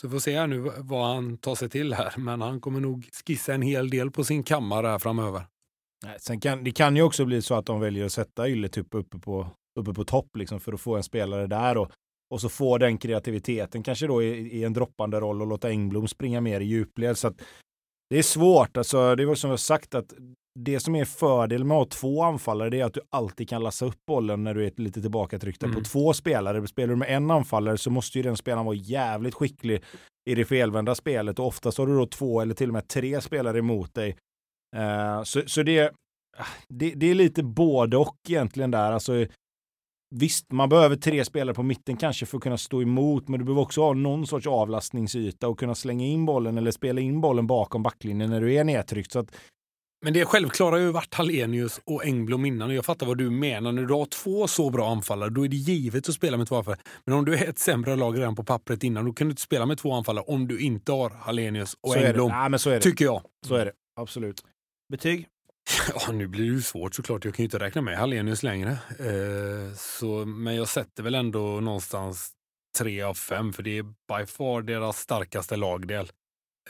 Så 0.00 0.08
vi 0.08 0.12
får 0.12 0.18
se 0.18 0.38
här 0.38 0.46
nu 0.46 0.72
vad 0.78 1.14
han 1.14 1.38
tar 1.38 1.54
sig 1.54 1.70
till 1.70 1.94
här, 1.94 2.14
men 2.16 2.40
han 2.40 2.60
kommer 2.60 2.80
nog 2.80 3.08
skissa 3.26 3.54
en 3.54 3.62
hel 3.62 3.90
del 3.90 4.10
på 4.10 4.24
sin 4.24 4.42
kammare 4.42 4.86
här 4.86 4.98
framöver. 4.98 5.46
Sen 6.18 6.40
kan, 6.40 6.64
det 6.64 6.72
kan 6.72 6.96
ju 6.96 7.02
också 7.02 7.24
bli 7.24 7.42
så 7.42 7.54
att 7.54 7.66
de 7.66 7.80
väljer 7.80 8.04
att 8.04 8.12
sätta 8.12 8.48
Ylletupp 8.48 8.94
uppe 8.94 9.18
på, 9.18 9.48
uppe 9.80 9.92
på 9.94 10.04
topp 10.04 10.36
liksom 10.36 10.60
för 10.60 10.72
att 10.72 10.80
få 10.80 10.96
en 10.96 11.02
spelare 11.02 11.46
där 11.46 11.76
och, 11.76 11.90
och 12.30 12.40
så 12.40 12.48
få 12.48 12.78
den 12.78 12.98
kreativiteten 12.98 13.82
kanske 13.82 14.06
då 14.06 14.22
i, 14.22 14.58
i 14.58 14.64
en 14.64 14.72
droppande 14.72 15.20
roll 15.20 15.42
och 15.42 15.46
låta 15.46 15.68
Engblom 15.68 16.08
springa 16.08 16.40
mer 16.40 16.60
i 16.60 16.64
djupled. 16.64 17.18
Så 17.18 17.32
det 18.10 18.18
är 18.18 18.22
svårt, 18.22 18.76
alltså 18.76 19.16
det 19.16 19.26
var 19.26 19.34
som 19.34 19.50
jag 19.50 19.60
sagt 19.60 19.94
att 19.94 20.14
det 20.58 20.80
som 20.80 20.94
är 20.94 21.04
fördel 21.04 21.64
med 21.64 21.76
att 21.76 21.94
ha 21.94 22.00
två 22.00 22.22
anfallare 22.22 22.70
det 22.70 22.80
är 22.80 22.84
att 22.84 22.94
du 22.94 23.00
alltid 23.10 23.48
kan 23.48 23.62
lassa 23.62 23.86
upp 23.86 24.06
bollen 24.06 24.44
när 24.44 24.54
du 24.54 24.66
är 24.66 24.72
lite 24.76 25.00
tillbakatryckt. 25.00 25.62
Mm. 25.62 25.74
På 25.74 25.80
två 25.80 26.12
spelare, 26.12 26.66
spelar 26.66 26.88
du 26.88 26.96
med 26.96 27.10
en 27.10 27.30
anfallare 27.30 27.78
så 27.78 27.90
måste 27.90 28.18
ju 28.18 28.22
den 28.22 28.36
spelaren 28.36 28.66
vara 28.66 28.76
jävligt 28.76 29.34
skicklig 29.34 29.82
i 30.30 30.34
det 30.34 30.44
felvända 30.44 30.94
spelet 30.94 31.38
och 31.38 31.46
oftast 31.46 31.78
har 31.78 31.86
du 31.86 31.96
då 31.96 32.06
två 32.06 32.40
eller 32.40 32.54
till 32.54 32.68
och 32.68 32.72
med 32.72 32.88
tre 32.88 33.20
spelare 33.20 33.58
emot 33.58 33.94
dig. 33.94 34.16
Uh, 34.76 35.22
så, 35.22 35.42
så 35.46 35.62
det, 35.62 35.92
det, 36.68 36.90
det, 36.90 37.10
är 37.10 37.14
lite 37.14 37.42
både 37.42 37.96
och 37.96 38.16
egentligen 38.28 38.70
där. 38.70 38.92
Alltså, 38.92 39.26
visst, 40.14 40.52
man 40.52 40.68
behöver 40.68 40.96
tre 40.96 41.24
spelare 41.24 41.54
på 41.54 41.62
mitten 41.62 41.96
kanske 41.96 42.26
för 42.26 42.36
att 42.38 42.42
kunna 42.42 42.58
stå 42.58 42.82
emot, 42.82 43.28
men 43.28 43.38
du 43.38 43.44
behöver 43.44 43.62
också 43.62 43.80
ha 43.80 43.94
någon 43.94 44.26
sorts 44.26 44.46
avlastningsyta 44.46 45.48
och 45.48 45.58
kunna 45.58 45.74
slänga 45.74 46.06
in 46.06 46.26
bollen 46.26 46.58
eller 46.58 46.70
spela 46.70 47.00
in 47.00 47.20
bollen 47.20 47.46
bakom 47.46 47.82
backlinjen 47.82 48.30
när 48.30 48.40
du 48.40 48.54
är 48.54 48.64
nedtryckt. 48.64 49.12
Så 49.12 49.18
att 49.18 49.36
men 50.04 50.12
det 50.12 50.24
självklara 50.24 50.70
har 50.70 50.78
ju 50.78 50.90
varit 50.90 51.14
Hallenius 51.14 51.80
och 51.84 52.04
Engblom 52.04 52.44
innan 52.44 52.68
och 52.68 52.74
jag 52.74 52.84
fattar 52.84 53.06
vad 53.06 53.18
du 53.18 53.30
menar. 53.30 53.72
När 53.72 53.82
du 53.82 53.94
har 53.94 54.06
två 54.06 54.46
så 54.46 54.70
bra 54.70 54.90
anfallare 54.90 55.30
då 55.30 55.44
är 55.44 55.48
det 55.48 55.56
givet 55.56 56.08
att 56.08 56.14
spela 56.14 56.36
med 56.36 56.48
två 56.48 56.56
anfallare. 56.56 56.80
Men 57.06 57.14
om 57.14 57.24
du 57.24 57.34
är 57.34 57.48
ett 57.48 57.58
sämre 57.58 57.96
lag 57.96 58.18
redan 58.18 58.34
på 58.36 58.44
pappret 58.44 58.84
innan 58.84 59.04
då 59.04 59.12
kan 59.12 59.26
du 59.26 59.30
inte 59.30 59.42
spela 59.42 59.66
med 59.66 59.78
två 59.78 59.92
anfallare 59.92 60.24
om 60.28 60.48
du 60.48 60.60
inte 60.60 60.92
har 60.92 61.10
Hallenius 61.10 61.76
och 61.80 61.92
så 61.92 61.98
Engblom. 61.98 62.30
Ja, 62.30 62.48
men 62.48 62.58
så 62.58 62.70
är 62.70 62.74
det. 62.74 62.80
Tycker 62.80 63.04
jag. 63.04 63.22
Så 63.46 63.54
är 63.54 63.64
det. 63.64 63.72
Absolut. 64.00 64.44
Betyg? 64.92 65.28
Ja, 65.94 66.12
nu 66.12 66.26
blir 66.26 66.42
det 66.42 66.52
ju 66.52 66.62
svårt 66.62 66.94
såklart. 66.94 67.24
Jag 67.24 67.34
kan 67.34 67.42
ju 67.42 67.46
inte 67.46 67.58
räkna 67.58 67.82
med 67.82 67.98
Hallenius 67.98 68.42
längre. 68.42 68.70
Eh, 68.98 69.74
så, 69.76 70.24
men 70.24 70.54
jag 70.54 70.68
sätter 70.68 71.02
väl 71.02 71.14
ändå 71.14 71.60
någonstans 71.60 72.32
tre 72.78 73.02
av 73.02 73.14
fem 73.14 73.52
för 73.52 73.62
det 73.62 73.78
är 73.78 73.82
by 73.82 74.26
far 74.26 74.62
deras 74.62 74.98
starkaste 74.98 75.56
lagdel. 75.56 76.10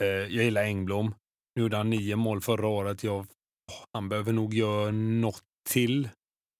Eh, 0.01 0.07
jag 0.07 0.43
gillar 0.43 0.63
Engblom. 0.63 1.15
Nu 1.55 1.61
gjorde 1.61 1.77
han 1.77 1.89
nio 1.89 2.15
mål 2.15 2.41
förra 2.41 2.67
året. 2.67 3.03
Jag, 3.03 3.25
han 3.93 4.09
behöver 4.09 4.33
nog 4.33 4.53
göra 4.53 4.91
något 4.91 5.43
till 5.69 6.09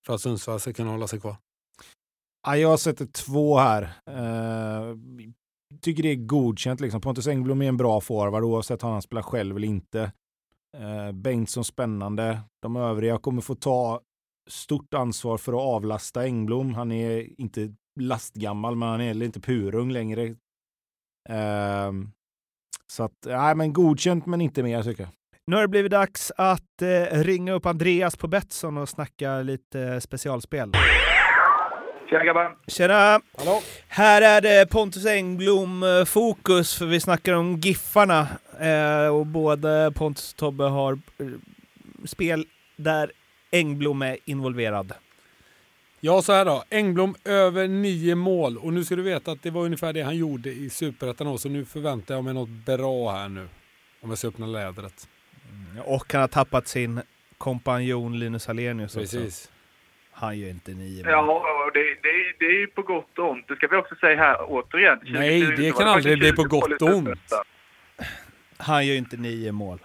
för 0.05 0.15
att 0.15 0.21
Sundsvall 0.21 0.59
ska 0.59 0.73
kunna 0.73 0.91
hålla 0.91 1.07
sig 1.07 1.19
kvar. 1.19 1.35
Ja, 2.47 2.57
jag 2.57 2.79
sätter 2.79 3.05
två 3.05 3.57
här. 3.57 3.83
Eh, 4.09 4.95
tycker 5.81 6.03
det 6.03 6.09
är 6.09 6.15
godkänt. 6.15 6.79
Liksom. 6.79 7.01
Pontus 7.01 7.27
Engblom 7.27 7.61
är 7.61 7.67
en 7.67 7.77
bra 7.77 8.01
forward 8.01 8.43
oavsett 8.43 8.83
om 8.83 8.91
han 8.91 9.01
spelar 9.01 9.21
själv 9.21 9.55
eller 9.55 9.67
inte. 9.67 10.11
Eh, 10.81 11.11
Bengtsson 11.11 11.65
spännande. 11.65 12.39
De 12.61 12.75
övriga 12.75 13.17
kommer 13.17 13.41
få 13.41 13.55
ta 13.55 14.01
stort 14.49 14.93
ansvar 14.93 15.37
för 15.37 15.53
att 15.53 15.59
avlasta 15.59 16.23
Engblom. 16.23 16.73
Han 16.73 16.91
är 16.91 17.41
inte 17.41 17.73
lastgammal, 17.99 18.75
men 18.75 18.89
han 18.89 19.01
är 19.01 19.07
heller 19.07 19.25
inte 19.25 19.39
purung 19.39 19.91
längre. 19.91 20.23
Eh, 21.29 21.91
så 22.87 23.03
att, 23.03 23.25
nej 23.25 23.55
men 23.55 23.73
godkänt 23.73 24.25
men 24.25 24.41
inte 24.41 24.63
mer 24.63 24.83
tycker 24.83 25.03
jag. 25.03 25.11
Nu 25.47 25.55
har 25.55 25.61
det 25.63 25.67
blivit 25.67 25.91
dags 25.91 26.31
att 26.37 26.81
eh, 26.81 27.23
ringa 27.23 27.53
upp 27.53 27.65
Andreas 27.65 28.17
på 28.17 28.27
Betsson 28.27 28.77
och 28.77 28.89
snacka 28.89 29.41
lite 29.41 29.81
eh, 29.81 29.99
specialspel. 29.99 30.71
Tjena 32.09 32.23
grabbar! 32.23 32.57
Tjena! 32.67 33.21
Hallå. 33.37 33.61
Här 33.87 34.21
är 34.21 34.41
det 34.41 34.69
Pontus 34.69 35.05
Engblom 35.05 35.83
eh, 35.83 36.05
fokus, 36.05 36.77
för 36.77 36.85
vi 36.85 36.99
snackar 36.99 37.33
om 37.33 37.59
Giffarna. 37.59 38.27
Eh, 38.59 39.07
och 39.15 39.25
både 39.25 39.91
Pontus 39.95 40.31
och 40.31 40.37
Tobbe 40.37 40.63
har 40.63 40.93
eh, 40.93 41.27
spel 42.05 42.45
där 42.75 43.11
Engblom 43.51 44.01
är 44.01 44.17
involverad. 44.25 44.93
Ja, 45.99 46.21
så 46.21 46.33
här 46.33 46.45
då. 46.45 46.63
Engblom 46.69 47.15
över 47.25 47.67
nio 47.67 48.15
mål. 48.15 48.57
Och 48.57 48.73
nu 48.73 48.83
ska 48.83 48.95
du 48.95 49.01
veta 49.01 49.31
att 49.31 49.43
det 49.43 49.51
var 49.51 49.61
ungefär 49.65 49.93
det 49.93 50.01
han 50.01 50.17
gjorde 50.17 50.49
i 50.49 50.69
Superettan 50.69 51.39
Så 51.39 51.49
nu 51.49 51.65
förväntar 51.65 52.15
jag 52.15 52.23
mig 52.23 52.33
något 52.33 52.49
bra 52.49 53.11
här 53.11 53.29
nu. 53.29 53.47
Om 54.01 54.09
jag 54.09 54.17
ska 54.17 54.27
öppna 54.27 54.45
lädret. 54.45 55.07
Mm, 55.51 55.83
och 55.85 56.13
han 56.13 56.21
har 56.21 56.27
tappat 56.27 56.67
sin 56.67 57.01
kompanjon 57.37 58.19
Linus 58.19 58.47
Hallenius 58.47 58.93
Precis. 58.93 59.25
också. 59.25 59.54
Han 60.15 60.39
gör 60.39 60.49
inte 60.49 60.71
nio 60.71 61.03
mål. 61.03 61.11
Ja, 61.11 61.71
det, 61.73 61.79
det, 61.79 62.33
det 62.39 62.45
är 62.45 62.59
ju 62.59 62.67
på 62.67 62.81
gott 62.81 63.19
och 63.19 63.29
ont. 63.29 63.47
Det 63.47 63.55
ska 63.55 63.67
vi 63.67 63.75
också 63.75 63.95
säga 63.95 64.17
här 64.17 64.37
återigen. 64.47 64.99
Nej, 65.03 65.41
det 65.57 65.77
kan 65.77 65.87
aldrig 65.87 66.19
bli 66.19 66.33
på 66.33 66.43
gott 66.43 66.81
och 66.81 66.89
ont. 66.89 67.33
Han 68.57 68.87
gör 68.87 68.95
inte 68.95 69.17
nio 69.17 69.51
mål. 69.51 69.79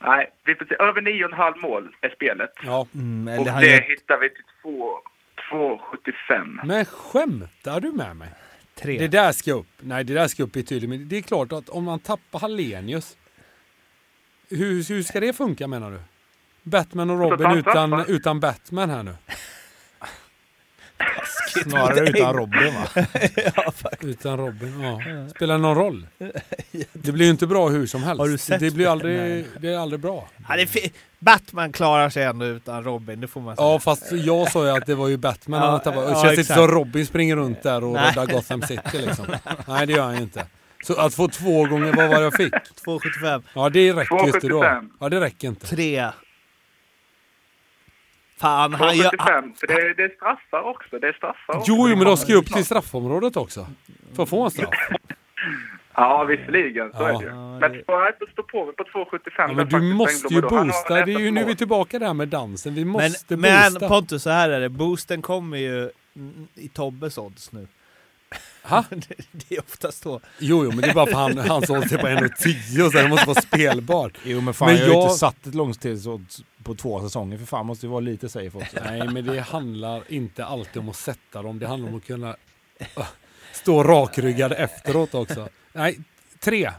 Nej, 0.00 0.30
vi 0.44 0.54
får 0.54 0.64
se. 0.64 0.74
Över 0.78 1.00
9,5 1.00 1.60
mål 1.60 1.96
är 2.00 2.08
spelet. 2.08 2.50
Ja. 2.62 2.86
Mm, 2.94 3.28
och 3.28 3.34
eller 3.34 3.52
han 3.52 3.62
det 3.62 3.70
gör 3.70 3.80
hittar 3.80 4.18
vi 4.18 4.30
till 4.30 4.44
2,75. 4.62 6.60
Men 6.64 6.84
skämtar 6.84 7.80
du 7.80 7.92
med 7.92 8.16
mig? 8.16 8.28
tre. 8.76 8.98
Det 8.98 9.08
där 9.08 9.32
ska 9.32 9.52
upp. 9.52 9.66
Nej, 9.80 10.04
det 10.04 10.14
där 10.14 10.28
ska 10.28 10.42
upp 10.42 10.52
betydligt. 10.52 10.90
Men 10.90 11.08
det 11.08 11.16
är 11.16 11.22
klart 11.22 11.52
att 11.52 11.68
om 11.68 11.84
man 11.84 11.98
tappar 11.98 12.38
Hallenius. 12.38 13.16
Hur, 14.48 14.88
hur 14.88 15.02
ska 15.02 15.20
det 15.20 15.32
funka 15.32 15.68
menar 15.68 15.90
du? 15.90 15.98
Batman 16.66 17.10
och 17.10 17.18
Robin 17.18 17.50
utan, 17.50 18.04
utan 18.08 18.40
Batman 18.40 18.90
här 18.90 19.02
nu. 19.02 19.14
Snarare 21.62 22.08
utan 22.08 22.34
Robin 22.34 22.74
va? 22.74 22.86
ja, 23.56 23.72
utan 24.00 24.38
Robin, 24.38 24.80
ja. 24.80 25.00
Spelar 25.30 25.58
någon 25.58 25.76
roll? 25.76 26.06
Det 26.92 27.12
blir 27.12 27.24
ju 27.24 27.30
inte 27.30 27.46
bra 27.46 27.68
hur 27.68 27.86
som 27.86 28.02
helst. 28.02 28.20
Har 28.20 28.28
du 28.28 28.38
sett 28.38 28.60
det 28.60 28.70
blir 28.70 28.88
aldrig, 28.88 29.18
Nej. 29.18 29.46
det 29.60 29.68
är 29.68 29.78
aldrig 29.78 30.00
bra. 30.00 30.28
Ja, 30.48 30.56
det 30.56 30.62
är 30.62 30.90
Batman 31.18 31.72
klarar 31.72 32.10
sig 32.10 32.24
ändå 32.24 32.46
utan 32.46 32.84
Robin, 32.84 33.20
det 33.20 33.28
får 33.28 33.40
man 33.40 33.56
säga. 33.56 33.68
Ja, 33.68 33.78
fast 33.78 34.12
jag 34.12 34.52
sa 34.52 34.64
ju 34.64 34.70
att 34.70 34.86
det 34.86 34.94
var 34.94 35.08
ju 35.08 35.16
Batman 35.16 35.62
Ja, 35.62 35.70
han 35.70 35.80
tappade. 35.80 36.06
Det 36.06 36.12
ja, 36.12 36.22
känns 36.22 36.30
inte 36.30 36.40
exakt. 36.40 36.58
som 36.60 36.68
Robin 36.68 37.06
springer 37.06 37.36
runt 37.36 37.62
där 37.62 37.84
och 37.84 37.92
Nej. 37.92 38.10
räddar 38.10 38.26
Gotham 38.26 38.62
City 38.62 38.98
liksom. 39.06 39.26
Nej, 39.66 39.86
det 39.86 39.92
gör 39.92 40.04
han 40.04 40.16
ju 40.16 40.22
inte. 40.22 40.46
Så 40.84 41.00
att 41.00 41.14
få 41.14 41.28
två 41.28 41.64
gånger, 41.64 41.92
vad 41.92 42.08
var 42.08 42.22
jag 42.22 42.34
fick? 42.34 42.52
2,75. 42.86 43.42
Ja, 43.54 43.68
det 43.68 43.92
räcker 43.92 44.26
ju 44.26 44.34
inte 44.34 44.48
då. 44.48 44.62
2,75. 44.62 44.88
Ja, 45.00 45.08
det 45.08 45.20
räcker 45.20 45.48
inte. 45.48 45.66
Tre. 45.66 46.10
Fan, 48.40 48.74
han 48.74 48.96
gör... 48.96 49.10
2,75. 49.10 49.54
För 49.60 49.66
det, 49.66 49.94
det 49.94 50.02
är 50.02 50.08
straffar 50.16 50.62
också. 50.62 50.98
Det 50.98 51.08
är 51.08 51.12
straffar 51.12 51.56
också. 51.56 51.72
Jo, 51.72 51.88
jo, 51.88 51.96
men 51.96 52.04
de 52.06 52.16
ska 52.16 52.32
ju 52.32 52.38
upp 52.38 52.52
till 52.52 52.64
straffområdet 52.64 53.36
också. 53.36 53.66
För 54.16 54.22
att 54.22 54.28
få 54.28 54.44
en 54.44 54.50
straff. 54.50 54.70
Ja, 55.98 56.24
visserligen. 56.24 56.92
Så 56.92 57.02
Ja. 57.02 57.08
är 57.08 57.18
det 57.18 57.24
ju. 57.24 57.30
Men 57.34 57.82
jag 57.86 58.08
inte 58.08 58.32
stå 58.32 58.42
på 58.42 58.64
mig 58.64 58.74
på 58.74 58.84
2,75. 58.84 59.30
Ja, 59.36 59.52
men 59.52 59.68
du 59.68 59.80
måste 59.94 60.34
ju 60.34 60.40
boosta. 60.40 60.94
Det 60.94 61.12
är 61.12 61.18
ju 61.20 61.30
nu 61.30 61.44
vi 61.44 61.50
är 61.50 61.54
tillbaka 61.56 61.98
där 61.98 62.14
med 62.14 62.28
dansen. 62.28 62.74
Vi 62.74 62.84
Men, 62.84 62.92
måste 62.92 63.36
men 63.36 63.72
boosta. 63.72 63.88
Pontus, 63.88 64.22
så 64.22 64.30
här 64.30 64.48
är 64.48 64.60
det. 64.60 64.68
Boosten 64.68 65.22
kommer 65.22 65.56
ju 65.56 65.90
i 66.54 66.68
Tobbes 66.68 67.18
odds 67.18 67.52
nu. 67.52 67.66
Ha? 68.68 68.84
det, 69.32 69.54
är 69.54 69.60
oftast 69.60 70.02
så. 70.02 70.20
Jo, 70.38 70.64
jo, 70.64 70.70
men 70.70 70.80
det 70.80 70.88
är 70.88 70.94
bara 70.94 71.06
för 71.06 71.12
han, 71.12 71.38
hans 71.38 71.70
odds 71.70 71.92
är 71.92 71.98
på 71.98 72.06
1,10 72.06 72.86
och 72.86 72.92
så 72.92 72.98
det 72.98 73.08
måste 73.08 73.26
vara 73.26 73.40
spelbar. 73.40 74.12
Jo 74.24 74.40
men 74.40 74.54
fan 74.54 74.68
Men 74.68 74.76
jag 74.76 74.86
har 74.86 74.94
ju 74.94 75.02
inte 75.02 75.14
satt 75.14 75.46
ett 75.46 75.54
långtidsodds 75.54 76.42
på 76.62 76.74
två 76.74 77.00
säsonger 77.00 77.38
för 77.38 77.46
fan 77.46 77.66
måste 77.66 77.86
ju 77.86 77.90
vara 77.90 78.00
lite 78.00 78.28
safe 78.28 78.58
också. 78.58 78.76
Nej, 78.84 79.08
men 79.08 79.24
det 79.26 79.40
handlar 79.40 80.02
inte 80.08 80.44
alltid 80.44 80.82
om 80.82 80.88
att 80.88 80.96
sätta 80.96 81.42
dem. 81.42 81.58
Det 81.58 81.66
handlar 81.66 81.88
om 81.88 81.96
att 81.96 82.06
kunna 82.06 82.36
uh, 82.98 83.06
stå 83.52 83.82
rakryggad 83.82 84.52
efteråt 84.52 85.14
också. 85.14 85.48
Nej, 85.72 85.98
tre. 86.40 86.70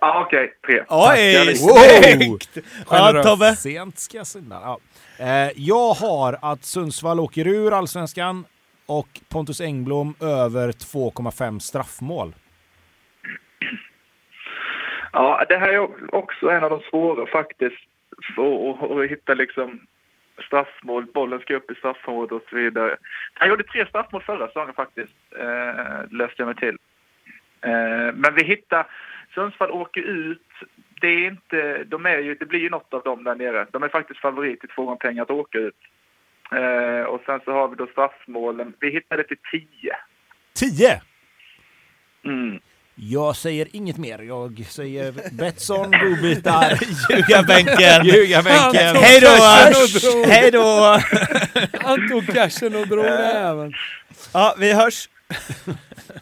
Ja, 0.00 0.24
okej. 0.26 0.52
Tre. 0.66 0.84
Oj, 0.88 1.46
Tack. 1.46 2.16
snyggt! 2.16 2.58
Ja. 2.90 3.22
Tobbe. 3.22 3.56
Sent 3.56 3.98
ska 3.98 4.16
jag 4.16 4.26
synda. 4.26 4.60
Ja. 4.62 4.78
Eh, 5.18 5.50
jag 5.56 5.94
har 5.94 6.38
att 6.42 6.64
Sundsvall 6.64 7.20
åker 7.20 7.46
ur 7.46 7.72
allsvenskan 7.72 8.44
och 8.86 9.08
Pontus 9.28 9.60
Engblom 9.60 10.14
över 10.20 10.68
2,5 10.68 11.58
straffmål. 11.58 12.34
Ja, 15.12 15.44
det 15.48 15.56
här 15.56 15.68
är 15.68 16.14
också 16.14 16.48
en 16.48 16.64
av 16.64 16.70
de 16.70 16.80
svåra 16.80 17.26
faktiskt. 17.26 17.88
Att, 18.36 18.90
att 18.90 19.10
hitta 19.10 19.34
liksom 19.34 19.80
straffmål, 20.46 21.06
bollen 21.06 21.40
ska 21.40 21.56
upp 21.56 21.70
i 21.70 21.74
straffområdet 21.74 22.32
och 22.32 22.48
så 22.50 22.56
vidare. 22.56 22.96
Han 23.34 23.48
gjorde 23.48 23.64
tre 23.64 23.86
straffmål 23.86 24.22
förra 24.22 24.46
säsongen 24.46 24.74
faktiskt, 24.74 25.14
eh, 25.38 26.10
läste 26.10 26.34
jag 26.36 26.46
mig 26.46 26.56
till. 26.56 26.78
Eh, 27.60 28.14
men 28.14 28.34
vi 28.34 28.44
hittar, 28.44 28.86
Sundsvall 29.34 29.70
åker 29.70 30.00
ut, 30.00 30.48
det 31.00 31.08
är 31.08 31.26
inte, 31.26 31.84
de 31.84 32.06
är 32.06 32.18
ju, 32.18 32.34
det 32.34 32.46
blir 32.46 32.60
ju 32.60 32.70
något 32.70 32.94
av 32.94 33.02
dem 33.02 33.24
där 33.24 33.34
nere. 33.34 33.66
De 33.70 33.82
är 33.82 33.88
faktiskt 33.88 34.20
favorit 34.20 34.64
i 34.64 34.66
två 34.66 34.84
gånger 34.84 34.96
pengar 34.96 35.22
att 35.22 35.30
åka 35.30 35.58
ut. 35.58 35.76
Eh, 36.58 37.04
och 37.04 37.20
sen 37.26 37.40
så 37.44 37.52
har 37.52 37.68
vi 37.68 37.76
då 37.76 37.86
straffmålen, 37.86 38.74
vi 38.80 38.90
hittade 38.90 39.24
till 39.24 39.36
10. 39.52 39.96
10! 40.70 41.00
Mm. 42.24 42.58
Jag 42.96 43.36
säger 43.36 43.68
inget 43.72 43.98
mer. 43.98 44.18
Jag 44.18 44.64
säger 44.66 45.14
Betsson, 45.32 45.90
godbitar, 45.90 46.78
Ljugarbänken. 47.10 48.04
ljugarbänken. 48.14 48.96
Hej 48.96 49.20
då! 49.20 49.28
Hej 50.28 50.50
då! 50.50 50.98
Han 51.80 52.08
tog 52.08 52.26
cashen 52.26 52.74
och 52.76 52.88
drog 52.88 53.04
det 53.04 53.32
även. 53.32 53.72
Ja, 54.32 54.54
vi 54.58 54.72
hörs. 54.72 55.08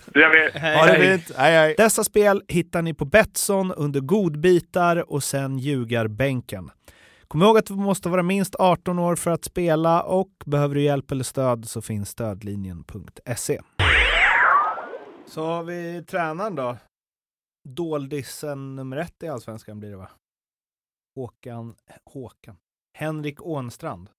Det 0.06 0.20
gör 0.20 0.30
vi. 0.30 0.58
Hej, 0.58 0.76
Ha 0.76 0.86
det 0.86 0.92
hej. 0.92 1.18
fint. 1.18 1.36
Hej, 1.36 1.52
hej. 1.52 1.74
Dessa 1.78 2.04
spel 2.04 2.42
hittar 2.48 2.82
ni 2.82 2.94
på 2.94 3.04
Betsson 3.04 3.72
under 3.72 4.00
godbitar 4.00 5.12
och 5.12 5.22
sen 5.22 5.58
ljugarbänken. 5.58 6.70
Kom 7.32 7.42
ihåg 7.42 7.58
att 7.58 7.66
du 7.66 7.74
måste 7.74 8.08
vara 8.08 8.22
minst 8.22 8.54
18 8.54 8.98
år 8.98 9.16
för 9.16 9.30
att 9.30 9.44
spela 9.44 10.02
och 10.02 10.30
behöver 10.46 10.74
du 10.74 10.82
hjälp 10.82 11.10
eller 11.10 11.24
stöd 11.24 11.68
så 11.68 11.82
finns 11.82 12.08
stödlinjen.se. 12.08 13.60
Så 15.26 15.44
har 15.44 15.62
vi 15.62 16.04
tränaren 16.04 16.54
då. 16.54 16.76
Doldisen 17.68 18.76
nummer 18.76 18.96
ett 18.96 19.22
i 19.22 19.28
Allsvenskan 19.28 19.78
blir 19.78 19.90
det 19.90 19.96
va? 19.96 20.10
Håkan, 21.16 21.74
Håkan. 22.04 22.56
Henrik 22.98 23.46
Ånstrand. 23.46 24.10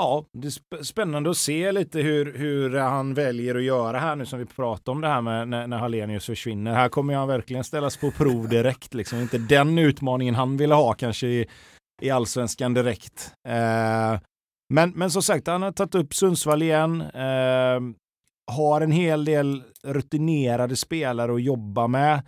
Ja, 0.00 0.24
det 0.32 0.48
är 0.48 0.82
spännande 0.82 1.30
att 1.30 1.36
se 1.36 1.72
lite 1.72 2.00
hur, 2.00 2.38
hur 2.38 2.78
han 2.78 3.14
väljer 3.14 3.54
att 3.54 3.62
göra 3.62 3.98
här 3.98 4.16
nu 4.16 4.26
som 4.26 4.38
vi 4.38 4.46
pratar 4.46 4.92
om 4.92 5.00
det 5.00 5.08
här 5.08 5.20
med 5.20 5.48
när, 5.48 5.66
när 5.66 5.78
Hallenius 5.78 6.26
försvinner. 6.26 6.74
Här 6.74 6.88
kommer 6.88 7.14
han 7.14 7.28
verkligen 7.28 7.64
ställas 7.64 7.96
på 7.96 8.10
prov 8.10 8.48
direkt. 8.48 8.94
Liksom. 8.94 9.18
Inte 9.18 9.38
den 9.38 9.78
utmaningen 9.78 10.34
han 10.34 10.56
ville 10.56 10.74
ha 10.74 10.92
kanske 10.92 11.26
i, 11.26 11.46
i 12.02 12.10
allsvenskan 12.10 12.74
direkt. 12.74 13.32
Eh, 13.48 14.20
men, 14.74 14.90
men 14.94 15.10
som 15.10 15.22
sagt, 15.22 15.46
han 15.46 15.62
har 15.62 15.72
tagit 15.72 15.94
upp 15.94 16.14
Sundsvall 16.14 16.62
igen. 16.62 17.00
Eh, 17.00 17.80
har 18.52 18.80
en 18.80 18.92
hel 18.92 19.24
del 19.24 19.62
rutinerade 19.84 20.76
spelare 20.76 21.34
att 21.34 21.42
jobba 21.42 21.86
med. 21.86 22.22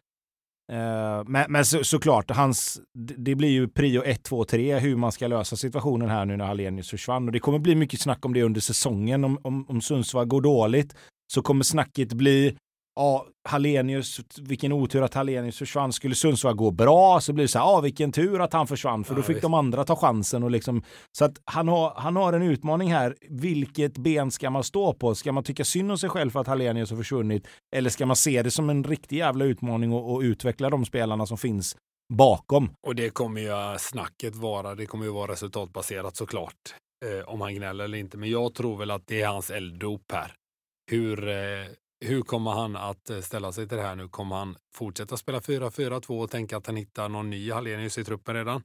Eh, 0.71 1.23
men 1.27 1.53
men 1.53 1.65
så, 1.65 1.85
såklart, 1.85 2.31
hans, 2.31 2.81
det 2.95 3.15
det 3.15 3.35
blir 3.35 3.49
ju 3.49 3.69
prio 3.69 4.03
1, 4.03 4.23
2, 4.23 4.45
3 4.45 4.79
hur 4.79 4.97
man 4.97 5.13
ska 5.13 5.27
lösa 5.27 5.57
situationen 5.57 6.09
här 6.09 6.25
nu 6.25 6.37
när 6.37 6.45
Hallenius 6.45 6.91
försvann. 6.91 7.27
Och 7.27 7.33
det 7.33 7.39
kommer 7.39 7.59
bli 7.59 7.75
mycket 7.75 8.01
snack 8.01 8.25
om 8.25 8.35
det 8.35 8.43
under 8.43 8.61
säsongen. 8.61 9.25
Om, 9.25 9.39
om, 9.43 9.67
om 9.69 9.81
Sundsvall 9.81 10.27
går 10.27 10.41
dåligt 10.41 10.95
så 11.33 11.43
kommer 11.43 11.65
snacket 11.65 12.13
bli 12.13 12.57
Ja, 13.01 13.27
Hallenius, 13.49 14.21
vilken 14.41 14.73
otur 14.73 15.03
att 15.03 15.15
Hallenius 15.15 15.59
försvann. 15.59 15.93
Skulle 15.93 16.15
Sundsvall 16.15 16.55
gå 16.55 16.71
bra 16.71 17.21
så 17.21 17.33
blir 17.33 17.45
det 17.45 17.49
så 17.49 17.59
här, 17.59 17.67
ja 17.67 17.81
vilken 17.81 18.13
tur 18.13 18.41
att 18.41 18.53
han 18.53 18.67
försvann 18.67 19.05
för 19.05 19.13
Ja, 19.15 19.17
då 19.17 19.23
fick 19.23 19.37
visst. 19.37 19.43
de 19.43 19.55
andra 19.55 19.85
ta 19.85 19.97
chansen 19.97 20.43
och 20.43 20.51
liksom 20.51 20.83
så 21.13 21.25
att 21.25 21.41
han 21.45 21.69
har, 21.69 21.93
han 21.97 22.17
har 22.17 22.33
en 22.33 22.43
utmaning 22.43 22.93
här. 22.93 23.17
Vilket 23.29 23.99
ben 23.99 24.31
ska 24.31 24.51
man 24.51 24.65
stå 24.65 24.93
på? 24.93 25.15
Ska 25.15 25.33
man 25.33 25.45
tycka 25.45 25.65
synd 25.65 25.91
om 25.91 25.99
sig 25.99 26.11
själv 26.11 26.31
för 26.31 26.41
att 26.41 26.47
Hallenius 26.47 26.91
har 26.91 26.97
försvunnit? 26.97 27.47
Eller 27.77 27.91
ska 27.91 28.07
man 28.07 28.17
se 28.17 28.43
det 28.43 28.51
som 28.51 28.71
en 28.71 28.85
riktig 28.85 29.17
jävla 29.17 29.45
utmaning 29.45 29.93
och, 29.93 30.15
och 30.15 30.21
utveckla 30.21 30.71
de 30.71 30.85
spelarna 30.85 31.27
som 31.27 31.39
finns 31.39 31.77
bakom? 32.13 32.71
Och 32.87 32.95
det 32.95 33.11
kommer 33.11 33.41
ju 33.41 33.79
snacket 33.79 34.37
vara, 34.37 34.75
det 34.75 34.87
kommer 34.87 35.05
ju 35.05 35.11
vara 35.11 35.33
resultatbaserat 35.33 36.17
såklart. 36.17 36.75
Eh, 37.07 37.29
om 37.29 37.41
han 37.41 37.55
gnäller 37.55 37.85
eller 37.85 37.99
inte. 37.99 38.17
Men 38.17 38.31
jag 38.31 38.55
tror 38.55 38.77
väl 38.77 38.91
att 38.91 39.07
det 39.07 39.23
är 39.23 39.27
hans 39.29 39.51
elddop 39.51 40.13
här. 40.13 40.33
Hur, 40.91 41.29
eh, 41.29 41.35
hur 42.05 42.23
kommer 42.23 42.51
han 42.51 42.77
att 42.77 43.11
eh, 43.11 43.21
ställa 43.21 43.53
sig 43.53 43.69
till 43.69 43.77
det 43.77 43.83
här 43.83 43.95
nu? 43.97 44.09
Kommer 44.09 44.37
han 44.37 44.57
fortsätta 44.75 45.17
spela 45.17 45.41
4-4-2 45.41 46.23
och 46.23 46.31
tänka 46.31 46.57
att 46.57 46.67
han 46.67 46.77
hittar 46.77 47.09
någon 47.09 47.31
ny 47.31 47.53
Hallenius 47.53 47.99
i 47.99 48.05
truppen 48.05 48.35
redan? 48.35 48.63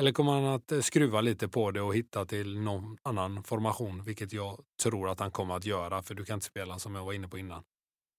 Eller 0.00 0.12
kommer 0.12 0.32
han 0.32 0.44
att 0.44 0.72
eh, 0.72 0.80
skruva 0.80 1.20
lite 1.20 1.48
på 1.48 1.70
det 1.70 1.80
och 1.80 1.94
hitta 1.96 2.24
till 2.24 2.60
någon 2.60 2.96
annan 3.02 3.42
formation? 3.42 4.02
Vilket 4.04 4.32
jag 4.32 4.60
tror 4.82 5.08
att 5.08 5.20
han 5.20 5.30
kommer 5.30 5.56
att 5.56 5.64
göra. 5.66 6.02
För 6.02 6.14
du 6.14 6.24
kan 6.24 6.34
inte 6.34 6.46
spela 6.46 6.78
som 6.78 6.94
jag 6.94 7.04
var 7.04 7.12
inne 7.12 7.28
på 7.28 7.38
innan. 7.38 7.62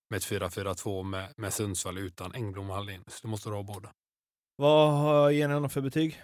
Med 0.09 0.17
ett 0.17 0.23
4-4-2 0.23 1.03
med, 1.03 1.33
med 1.37 1.53
Sundsvall 1.53 1.97
utan 1.97 2.31
Engblom 2.35 2.69
och 2.69 2.75
Hallenius. 2.75 3.21
Du 3.21 3.27
måste 3.27 3.49
ha 3.49 3.63
båda. 3.63 3.89
Vad 4.55 4.91
har- 4.91 5.29
ger 5.31 5.47
ni 5.47 5.53
honom 5.53 5.69
för 5.69 5.81
betyg? 5.81 6.21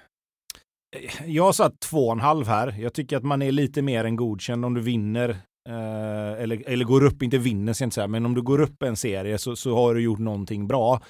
Jag 1.26 1.43
har 1.43 1.54
satt 1.54 1.80
två 1.80 2.06
och 2.08 2.12
en 2.12 2.19
halv 2.19 2.48
här. 2.48 2.76
Jag 2.80 2.93
tycker 2.93 3.17
att 3.17 3.24
man 3.24 3.41
är 3.41 3.52
lite 3.52 3.82
mer 3.82 4.04
än 4.06 4.15
godkänd 4.15 4.65
om 4.65 4.74
du 4.74 4.82
vinner. 4.82 5.38
Eh, 5.69 6.41
eller, 6.41 6.69
eller 6.69 6.86
går 6.86 7.04
upp, 7.04 7.23
inte 7.23 7.38
vinner 7.38 7.73
ska 7.73 7.84
jag 7.84 7.88
inte 7.88 7.95
säga, 7.95 8.08
men 8.08 8.25
om 8.25 8.36
du 8.36 8.41
går 8.41 8.62
upp 8.62 8.84
en 8.84 8.95
serie 8.95 9.38
så, 9.38 9.56
så 9.56 9.75
har 9.75 9.95
du 9.95 10.01
gjort 10.01 10.19
någonting 10.19 10.67
bra. 10.67 11.01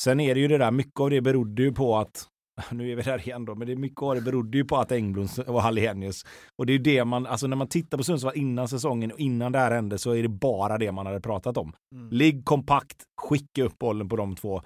Sen 0.00 0.20
är 0.20 0.34
det 0.34 0.40
ju 0.40 0.48
det 0.48 0.58
där, 0.58 0.70
mycket 0.70 1.00
av 1.00 1.10
det 1.10 1.20
berodde 1.20 1.62
ju 1.62 1.72
på 1.72 1.96
att, 1.96 2.26
nu 2.70 2.92
är 2.92 2.96
vi 2.96 3.02
där 3.02 3.18
igen 3.18 3.44
då, 3.44 3.54
men 3.54 3.66
det 3.66 3.72
är 3.72 3.76
mycket 3.76 4.02
av 4.02 4.14
det 4.14 4.20
berodde 4.20 4.58
ju 4.58 4.64
på 4.64 4.76
att 4.76 4.92
Engblom 4.92 5.28
och 5.46 5.62
Hallenius. 5.62 6.24
Och 6.58 6.66
det 6.66 6.72
är 6.72 6.76
ju 6.76 6.82
det 6.82 7.04
man, 7.04 7.26
alltså 7.26 7.46
när 7.46 7.56
man 7.56 7.68
tittar 7.68 7.98
på 7.98 8.04
Sundsvall 8.04 8.36
innan 8.36 8.68
säsongen 8.68 9.12
och 9.12 9.18
innan 9.18 9.52
det 9.52 9.58
här 9.58 9.70
hände 9.70 9.98
så 9.98 10.10
är 10.10 10.22
det 10.22 10.28
bara 10.28 10.78
det 10.78 10.92
man 10.92 11.06
hade 11.06 11.20
pratat 11.20 11.56
om. 11.56 11.72
Ligg 12.10 12.44
kompakt, 12.44 13.02
skicka 13.22 13.64
upp 13.64 13.78
bollen 13.78 14.08
på 14.08 14.16
de 14.16 14.36
två. 14.36 14.62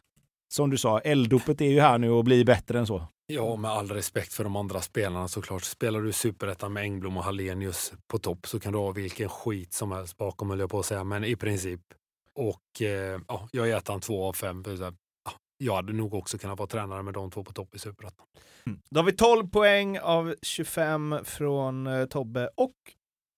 Som 0.55 0.71
du 0.71 0.79
sa, 0.79 0.99
elddopet 0.99 1.61
är 1.61 1.71
ju 1.71 1.81
här 1.81 1.99
nu 1.99 2.11
och 2.11 2.25
blir 2.25 2.45
bättre 2.45 2.79
än 2.79 2.87
så. 2.87 3.03
Ja, 3.27 3.57
med 3.57 3.71
all 3.71 3.90
respekt 3.90 4.33
för 4.33 4.45
de 4.45 4.57
andra 4.57 4.81
spelarna 4.81 5.29
såklart. 5.29 5.64
Spelar 5.64 6.01
du 6.01 6.12
superettan 6.12 6.73
med 6.73 6.83
Engblom 6.83 7.17
och 7.17 7.25
Hallenius 7.25 7.93
på 8.07 8.19
topp 8.19 8.47
så 8.47 8.61
kan 8.61 8.73
du 8.73 8.79
ha 8.79 8.90
vilken 8.90 9.29
skit 9.29 9.73
som 9.73 9.93
helst 9.93 10.17
bakom, 10.17 10.51
höll 10.51 10.61
jag 10.61 10.71
på 10.71 10.79
att 10.79 10.87
säga, 10.87 11.05
men 11.05 11.25
i 11.25 11.37
princip. 11.37 11.81
Och 12.35 12.83
eh, 12.83 13.21
ja, 13.29 13.49
jag 13.53 13.71
är 13.71 13.77
ettan 13.77 14.01
två 14.01 14.25
av 14.25 14.33
fem. 14.33 14.64
Jag 15.59 15.75
hade 15.75 15.93
nog 15.93 16.14
också 16.14 16.38
kunnat 16.38 16.59
vara 16.59 16.69
tränare 16.69 17.03
med 17.03 17.14
de 17.14 17.31
två 17.31 17.45
på 17.45 17.53
topp 17.53 17.75
i 17.75 17.79
superettan. 17.79 18.27
Då 18.90 19.01
har 19.01 19.05
vi 19.05 19.12
12 19.12 19.49
poäng 19.49 19.99
av 19.99 20.35
25 20.43 21.17
från 21.25 21.87
eh, 21.87 22.07
Tobbe 22.07 22.49
och 22.55 22.75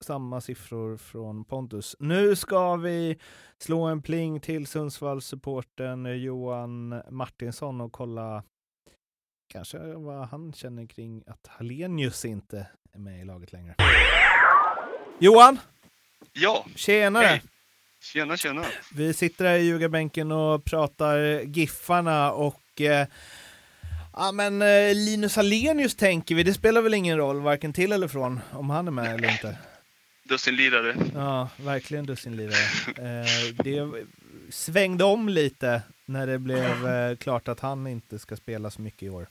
samma 0.00 0.40
siffror 0.40 0.96
från 0.96 1.44
Pontus. 1.44 1.96
Nu 1.98 2.36
ska 2.36 2.76
vi 2.76 3.18
slå 3.58 3.84
en 3.84 4.02
pling 4.02 4.40
till 4.40 4.66
Sundsvallssupporten 4.66 6.22
Johan 6.22 7.02
Martinsson 7.10 7.80
och 7.80 7.92
kolla 7.92 8.42
kanske 9.52 9.78
vad 9.78 10.28
han 10.28 10.52
känner 10.52 10.86
kring 10.86 11.22
att 11.26 11.46
Hallenius 11.46 12.24
inte 12.24 12.66
är 12.92 12.98
med 12.98 13.20
i 13.20 13.24
laget 13.24 13.52
längre. 13.52 13.74
Johan, 15.18 15.58
Ja, 16.32 16.66
tjenare! 16.74 17.26
Hej. 17.26 17.42
tjena 18.00 18.36
tjena. 18.36 18.64
Vi 18.94 19.14
sitter 19.14 19.44
här 19.44 19.56
i 19.58 19.62
ljugarbänken 19.62 20.32
och 20.32 20.64
pratar 20.64 21.40
Giffarna 21.40 22.32
och 22.32 22.80
eh, 22.80 23.06
ja, 24.12 24.32
men 24.32 24.62
eh, 24.62 24.94
Linus 24.94 25.36
Hallenius 25.36 25.94
tänker 25.96 26.34
vi, 26.34 26.42
det 26.42 26.54
spelar 26.54 26.82
väl 26.82 26.94
ingen 26.94 27.16
roll 27.16 27.40
varken 27.40 27.72
till 27.72 27.92
eller 27.92 28.08
från 28.08 28.40
om 28.52 28.70
han 28.70 28.86
är 28.86 28.92
med 28.92 29.14
eller 29.14 29.30
inte. 29.32 29.58
Dussinlirare. 30.28 30.96
Ja, 31.14 31.48
verkligen 31.56 32.06
dussinlirare. 32.06 32.92
Eh, 32.96 33.54
det 33.64 34.04
svängde 34.50 35.04
om 35.04 35.28
lite 35.28 35.82
när 36.04 36.26
det 36.26 36.38
blev 36.38 36.86
eh, 36.88 37.16
klart 37.16 37.48
att 37.48 37.60
han 37.60 37.86
inte 37.86 38.18
ska 38.18 38.36
spela 38.36 38.70
så 38.70 38.80
mycket 38.80 39.02
i 39.02 39.08
år. 39.08 39.26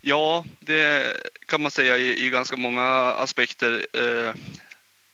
Ja, 0.00 0.44
det 0.60 1.16
kan 1.46 1.62
man 1.62 1.70
säga 1.70 1.98
i, 1.98 2.26
i 2.26 2.30
ganska 2.30 2.56
många 2.56 2.82
aspekter. 3.12 3.86
Eh, 3.92 4.34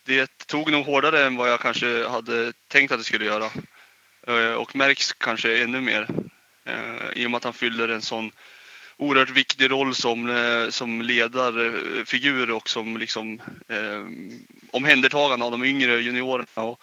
det 0.05 0.47
tog 0.47 0.73
nog 0.73 0.87
hårdare 0.87 1.27
än 1.27 1.37
vad 1.37 1.51
jag 1.51 1.61
kanske 1.61 2.09
hade 2.09 2.53
tänkt 2.69 2.93
att 2.93 2.99
det 2.99 3.05
skulle 3.05 3.25
göra. 3.25 3.51
Eh, 4.27 4.55
och 4.55 4.77
märks 4.77 5.13
kanske 5.13 5.63
ännu 5.63 5.81
mer. 5.81 6.09
Eh, 6.65 7.23
I 7.23 7.27
och 7.27 7.31
med 7.31 7.39
att 7.39 7.45
han 7.45 7.53
fyller 7.53 7.89
en 7.89 8.03
sån 8.03 8.31
oerhört 8.97 9.31
viktig 9.31 9.71
roll 9.71 9.95
som, 9.95 10.31
eh, 10.31 10.69
som 10.71 11.03
ledarfigur 11.03 12.51
och 12.51 12.69
som 12.69 12.97
liksom, 12.97 13.41
eh, 13.69 14.07
omhändertagande 14.71 15.45
av 15.45 15.51
de 15.51 15.65
yngre 15.65 16.01
juniorerna. 16.01 16.63
Och 16.63 16.81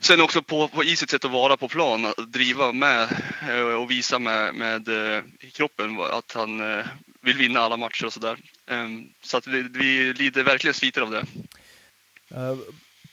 sen 0.00 0.20
också 0.20 0.42
på, 0.42 0.68
på 0.68 0.84
i 0.84 0.96
sitt 0.96 1.10
sätt 1.10 1.24
att 1.24 1.30
vara 1.30 1.56
på 1.56 1.68
plan, 1.68 2.06
att 2.06 2.32
driva 2.32 2.72
med 2.72 3.08
eh, 3.50 3.60
och 3.60 3.90
visa 3.90 4.18
med, 4.18 4.54
med 4.54 4.88
eh, 4.88 5.22
i 5.40 5.50
kroppen 5.50 6.00
att 6.00 6.32
han 6.32 6.60
eh, 6.60 6.86
vill 7.20 7.36
vinna 7.36 7.60
alla 7.60 7.76
matcher 7.76 8.06
och 8.06 8.12
sådär. 8.12 8.36
Eh, 8.66 8.88
så 9.22 9.36
att 9.36 9.46
vi, 9.46 9.62
vi 9.62 10.12
lider 10.12 10.42
verkligen 10.42 10.74
sviter 10.74 11.02
av 11.02 11.10
det. 11.10 11.24
Eh, 12.34 12.56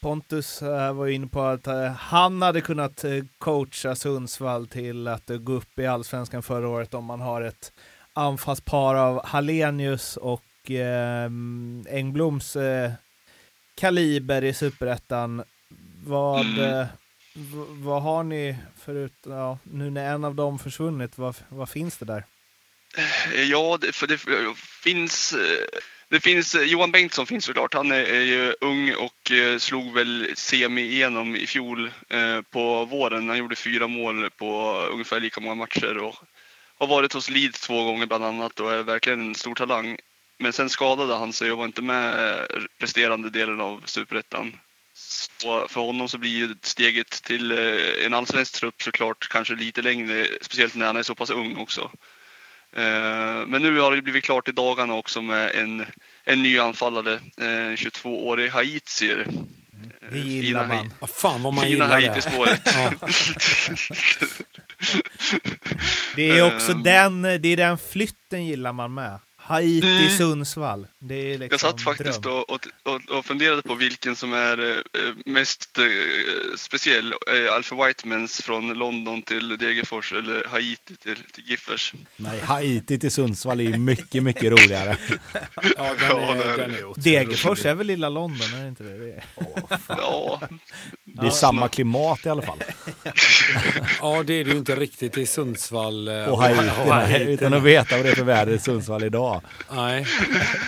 Pontus 0.02 0.62
eh, 0.62 0.94
var 0.94 1.06
ju 1.06 1.13
inne 1.13 1.28
på 1.28 1.42
att 1.42 1.68
han 2.00 2.42
hade 2.42 2.62
kunnat 2.62 3.06
coacha 3.38 3.96
Sundsvall 3.96 4.68
till 4.68 5.08
att 5.08 5.30
gå 5.40 5.54
upp 5.54 5.80
i 5.80 5.86
allsvenskan 5.86 6.44
förra 6.44 6.70
året 6.70 6.94
om 6.94 7.06
man 7.06 7.22
har 7.22 7.42
ett 7.42 7.72
anfallspar 8.18 8.96
av 8.96 9.26
Hallenius 9.26 10.18
och 10.18 10.72
eh, 10.72 11.30
Engbloms 11.90 12.56
eh, 12.56 12.92
kaliber 13.76 14.44
i 14.44 14.54
superettan. 14.54 15.44
Vad, 16.06 16.46
Mm. 16.46 16.64
eh, 16.80 16.86
vad 17.70 18.02
har 18.02 18.24
ni 18.24 18.58
förut, 18.86 19.14
ja, 19.26 19.58
nu 19.64 19.90
när 19.90 20.14
en 20.14 20.26
av 20.26 20.36
dem 20.36 20.60
försvunnit, 20.60 21.18
vad, 21.18 21.36
vad 21.50 21.70
finns 21.70 21.98
det 21.98 22.06
där? 22.06 22.24
Eh, 22.98 23.44
Ja, 23.44 23.78
det, 23.82 23.92
för 23.96 24.08
det 24.08 24.18
finns... 24.84 25.34
eh, 25.34 25.80
Det 26.10 26.20
finns, 26.20 26.56
eh, 26.56 26.62
Johan 26.62 26.92
Bengtsson 26.92 27.26
finns 27.26 27.46
såklart. 27.46 27.74
Han 27.74 27.92
är, 27.92 28.04
är 28.04 28.22
ju 28.22 28.54
ung 28.62 28.94
och 28.96 29.32
eh, 29.32 29.58
slog 29.58 29.94
väl 29.94 30.32
semi 30.36 30.82
igenom 30.82 31.36
i 31.36 31.48
fjol 31.48 31.92
eh, 32.10 32.42
på 32.42 32.86
våren. 32.86 33.30
Han 33.30 33.38
gjorde 33.38 33.56
fyra 33.56 33.88
mål 33.88 34.30
på 34.30 34.74
ungefär 34.94 35.20
lika 35.20 35.42
många 35.42 35.56
matcher 35.56 35.98
och 35.98 36.16
har 36.80 36.88
varit 36.88 37.13
hos 37.13 37.30
Leeds 37.30 37.60
två 37.60 37.84
gånger 37.84 38.06
bland 38.06 38.26
annat 38.26 38.60
och 38.60 38.74
är 38.74 38.84
verkligen 38.84 39.22
en 39.22 39.36
stor 39.36 39.56
talang. 39.56 39.98
Men 40.40 40.54
sen 40.54 40.70
skadade 40.70 41.16
han 41.16 41.34
sig 41.34 41.52
och 41.52 41.58
var 41.58 41.66
inte 41.66 41.82
med 41.82 42.30
eh, 42.30 42.46
resterande 42.80 43.30
delen 43.30 43.62
av 43.62 43.82
superettan. 43.86 44.60
Så 44.94 45.68
för 45.68 45.82
honom 45.82 46.10
så 46.10 46.18
blir 46.18 46.32
ju 46.32 46.56
steget 46.62 47.10
till 47.10 47.52
eh, 47.52 48.06
en 48.06 48.13
allsvensk 48.13 48.54
trupp 48.54 48.82
såklart 48.82 49.28
kanske 49.30 49.56
lite 49.56 49.82
längre, 49.82 50.28
speciellt 50.42 50.76
när 50.76 50.86
han 50.86 50.98
är 50.98 51.04
så 51.04 51.16
pass 51.16 51.30
ung 51.30 51.58
också. 51.58 51.92
Eh, 52.76 53.46
Men 53.48 53.62
nu 53.62 53.80
har 53.80 53.96
det 53.96 54.02
blivit 54.02 54.24
klart 54.24 54.48
i 54.48 54.52
dagarna 54.52 54.94
också 54.94 55.22
med 55.22 55.56
en, 55.56 55.86
en 56.24 56.44
ny 56.44 56.60
anfallare, 56.60 57.20
en 57.38 57.76
22-årig 57.76 58.50
haitier. 58.50 59.28
Det 60.12 60.20
gillar 60.20 60.63
Fina 60.63 60.76
man. 60.76 60.94
Ja, 61.02 61.08
fan 61.08 61.44
vad 61.44 61.54
man 61.54 61.66
Fina 61.66 62.00
gillar 62.00 62.16
det. 62.16 62.98
Det 66.16 66.30
är 66.30 66.56
också 66.56 66.72
Ehm. 66.72 66.84
den, 66.84 67.22
det 67.22 67.48
är 67.48 67.58
den 67.58 67.78
flytten 67.78 68.46
gillar 68.46 68.74
man 68.74 68.94
med. 68.94 69.20
Haiti, 69.48 69.88
Mm. 69.98 70.10
Sundsvall. 70.18 70.88
Det 71.00 71.16
är 71.34 71.38
liksom 71.38 71.48
Jag 71.52 71.60
satt 71.60 71.82
faktiskt 71.82 72.22
dröm. 72.22 72.34
och, 72.48 72.68
och, 72.84 73.18
och, 73.18 73.26
funderade 73.26 73.62
på 73.62 73.76
vilken 73.76 74.16
som 74.16 74.34
är 74.34 74.70
eh, 74.70 74.76
mest 75.26 75.78
eh, 75.78 75.84
speciell. 76.58 77.12
Eh, 77.14 77.54
Alpha 77.54 77.86
Whitemans 77.88 78.42
från 78.42 78.74
London 78.74 79.22
till 79.22 79.58
Degerfors 79.58 80.14
eller 80.14 80.46
Haiti 80.48 80.96
till, 80.96 81.16
till 81.34 81.44
Giffers. 81.48 81.94
Nej, 82.16 82.40
Haiti 82.40 83.00
till 83.00 83.12
Sundsvall 83.12 83.60
är 83.60 83.64
ju 83.64 83.78
mycket, 83.78 84.24
mycket 84.24 84.44
roligare. 84.52 84.98
Ja, 85.78 85.94
den 86.00 86.10
Ja, 86.10 86.34
det 86.34 86.44
är, 86.44 86.58
den 86.58 86.72
det. 86.72 86.78
är 86.80 87.02
Degerfors 87.02 87.66
är 87.66 87.76
väl 87.76 87.88
lilla 87.88 88.10
London, 88.10 88.54
är 88.58 88.62
det 88.62 88.68
inte 88.68 88.84
det? 88.84 88.98
det 88.98 89.12
är... 89.14 89.24
Ja, 89.88 90.40
Det 91.04 91.22
är 91.22 91.26
Ja. 91.26 91.32
samma 91.32 91.68
klimat 91.68 92.26
i 92.26 92.30
alla 92.30 92.42
fall. 92.42 92.58
Ja, 94.02 94.24
det 94.24 94.34
är 94.34 94.46
det 94.46 94.52
ju 94.52 94.58
inte 94.58 94.76
riktigt 94.76 95.18
i 95.18 95.26
Sundsvall. 95.26 96.10
Och 96.10 96.42
Haiti, 96.42 96.60
och 96.60 96.88
nej, 96.88 97.12
Haiti. 97.12 97.32
utan 97.32 97.54
att 97.54 97.64
veta 97.64 97.96
vad 97.96 98.06
det 98.06 98.12
är 98.12 98.16
för 98.16 98.24
väder 98.24 98.54
i 98.54 98.60
Sundsvall 98.60 99.04
idag. 99.04 99.37
Nej, 99.71 100.06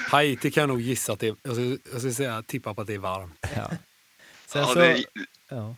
Haiti 0.07 0.51
kan 0.51 0.61
jag 0.61 0.67
nog 0.67 0.81
gissa 0.81 1.13
att 1.13 1.19
det 1.19 1.27
är, 1.27 1.35
jag 1.91 2.01
ska 2.01 2.11
säga, 2.11 2.41
tippa 2.41 2.73
på 2.73 2.81
att 2.81 2.87
det 2.87 2.93
är 2.93 2.97
varmt. 2.99 3.45
Ja. 3.55 3.71
Sen 4.45 4.61
ja, 4.61 4.67
så, 4.67 4.79
det, 4.79 5.03
ja. 5.49 5.75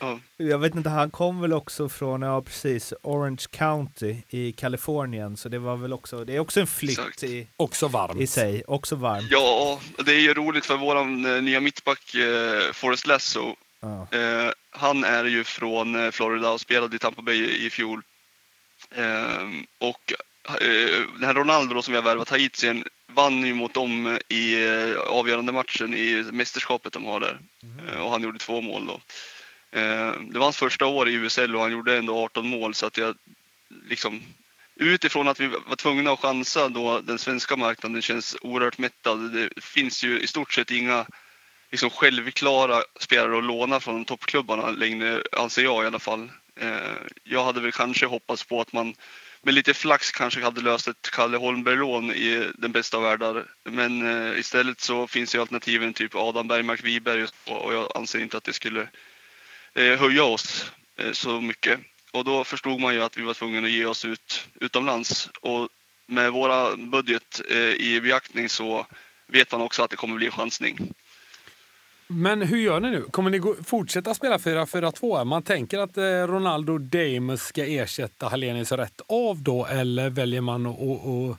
ja. 0.00 0.18
Jag 0.36 0.58
vet 0.58 0.74
inte, 0.74 0.88
han 0.90 1.10
kom 1.10 1.40
väl 1.40 1.52
också 1.52 1.88
från, 1.88 2.22
ja 2.22 2.42
precis, 2.42 2.92
Orange 3.02 3.44
County 3.50 4.16
i 4.28 4.52
Kalifornien, 4.52 5.36
så 5.36 5.48
det 5.48 5.58
var 5.58 5.76
väl 5.76 5.92
också, 5.92 6.24
det 6.24 6.36
är 6.36 6.40
också 6.40 6.60
en 6.60 6.66
flykt 6.66 6.98
Exakt. 6.98 7.22
i, 7.22 7.48
Också 7.56 7.88
varmt. 7.88 8.20
i 8.20 8.26
sig, 8.26 8.64
också 8.66 8.96
varmt. 8.96 9.28
ja, 9.30 9.80
det 10.04 10.12
är 10.14 10.20
ju 10.20 10.34
roligt 10.34 10.66
för 10.66 10.76
våran 10.76 11.36
eh, 11.36 11.42
nya 11.42 11.60
mittback 11.60 12.14
eh, 12.14 12.72
Forrest 12.72 13.06
Lasso. 13.06 13.56
Ja. 13.80 14.06
Eh, 14.18 14.50
han 14.70 15.04
är 15.04 15.24
ju 15.24 15.44
från 15.44 16.04
eh, 16.04 16.10
Florida 16.10 16.50
och 16.50 16.60
spelade 16.60 16.96
i 16.96 16.98
Tampa 16.98 17.22
Bay 17.22 17.36
i, 17.44 17.66
i 17.66 17.70
fjol. 17.70 18.02
Eh, 18.94 19.46
och 19.78 20.12
den 21.14 21.24
här 21.24 21.34
Ronaldo 21.34 21.82
som 21.82 21.92
vi 21.92 21.98
har 21.98 22.04
värvat 22.04 22.30
Haitien 22.30 22.84
vann 23.16 23.46
ju 23.46 23.54
mot 23.54 23.74
dem 23.74 24.18
i 24.28 24.64
eh, 24.64 24.98
avgörande 24.98 25.52
matchen 25.52 25.94
i 25.94 26.24
mästerskapet 26.32 26.92
de 26.92 27.04
har 27.04 27.20
där. 27.20 27.38
Eh, 27.88 28.00
och 28.00 28.10
han 28.10 28.22
gjorde 28.22 28.38
två 28.38 28.60
mål 28.60 28.86
då. 28.86 29.00
Eh, 29.78 30.12
det 30.20 30.38
var 30.38 30.42
hans 30.46 30.56
första 30.56 30.86
år 30.86 31.08
i 31.08 31.14
USL 31.14 31.56
och 31.56 31.62
han 31.62 31.72
gjorde 31.72 31.96
ändå 31.96 32.24
18 32.24 32.48
mål 32.48 32.74
så 32.74 32.86
att 32.86 32.98
jag 32.98 33.16
liksom 33.88 34.22
utifrån 34.76 35.28
att 35.28 35.40
vi 35.40 35.46
var 35.46 35.76
tvungna 35.76 36.12
att 36.12 36.20
chansa 36.20 36.68
då 36.68 37.00
den 37.00 37.18
svenska 37.18 37.56
marknaden 37.56 38.02
känns 38.02 38.36
oerhört 38.40 38.78
mättad. 38.78 39.32
Det 39.32 39.50
finns 39.60 40.04
ju 40.04 40.20
i 40.20 40.26
stort 40.26 40.52
sett 40.52 40.70
inga 40.70 41.06
liksom 41.70 41.90
självklara 41.90 42.82
spelare 43.00 43.38
att 43.38 43.44
låna 43.44 43.80
från 43.80 44.04
toppklubbarna 44.04 44.70
längre, 44.70 45.22
anser 45.32 45.62
jag 45.62 45.84
i 45.84 45.86
alla 45.86 45.98
fall. 45.98 46.30
Eh, 46.60 46.96
jag 47.24 47.44
hade 47.44 47.60
väl 47.60 47.72
kanske 47.72 48.06
hoppats 48.06 48.44
på 48.44 48.60
att 48.60 48.72
man 48.72 48.94
med 49.46 49.54
lite 49.54 49.74
flax 49.74 50.12
kanske 50.12 50.42
hade 50.42 50.60
löst 50.60 50.88
ett 50.88 51.10
Kalle 51.12 51.36
Holmberg-lån 51.36 52.10
i 52.10 52.50
den 52.54 52.72
bästa 52.72 52.96
av 52.96 53.02
världar. 53.02 53.46
Men 53.64 54.06
eh, 54.06 54.38
istället 54.38 54.80
så 54.80 55.06
finns 55.06 55.34
ju 55.34 55.40
alternativen 55.40 55.94
typ 55.94 56.14
Adam 56.14 56.48
Bergmark 56.48 56.84
Wiberg 56.84 57.22
och, 57.22 57.64
och 57.64 57.74
jag 57.74 57.92
anser 57.94 58.18
inte 58.18 58.36
att 58.36 58.44
det 58.44 58.52
skulle 58.52 58.88
eh, 59.74 59.98
höja 59.98 60.24
oss 60.24 60.72
eh, 60.98 61.12
så 61.12 61.40
mycket. 61.40 61.80
Och 62.12 62.24
då 62.24 62.44
förstod 62.44 62.80
man 62.80 62.94
ju 62.94 63.02
att 63.02 63.16
vi 63.16 63.22
var 63.22 63.34
tvungna 63.34 63.58
att 63.66 63.70
ge 63.70 63.84
oss 63.84 64.04
ut 64.04 64.48
utomlands. 64.60 65.30
Och 65.40 65.68
med 66.06 66.32
våra 66.32 66.76
budget 66.76 67.40
eh, 67.50 67.56
i 67.58 68.00
beaktning 68.00 68.48
så 68.48 68.86
vet 69.26 69.52
man 69.52 69.60
också 69.60 69.82
att 69.82 69.90
det 69.90 69.96
kommer 69.96 70.16
bli 70.16 70.26
en 70.26 70.32
chansning. 70.32 70.94
Men 72.08 72.42
hur 72.42 72.58
gör 72.58 72.80
ni 72.80 72.90
nu? 72.90 73.02
Kommer 73.10 73.30
ni 73.30 73.38
gå, 73.38 73.54
fortsätta 73.64 74.14
spela 74.14 74.36
4-4-2? 74.38 75.24
Man 75.24 75.42
tänker 75.42 75.78
att 75.78 75.96
eh, 75.96 76.02
Ronaldo 76.04 76.78
Damus 76.78 77.42
ska 77.42 77.64
ersätta 77.66 78.28
Hallenius 78.28 78.72
rätt 78.72 79.00
av 79.08 79.42
då 79.42 79.66
eller 79.66 80.10
väljer 80.10 80.40
man 80.40 80.66
att, 80.66 81.38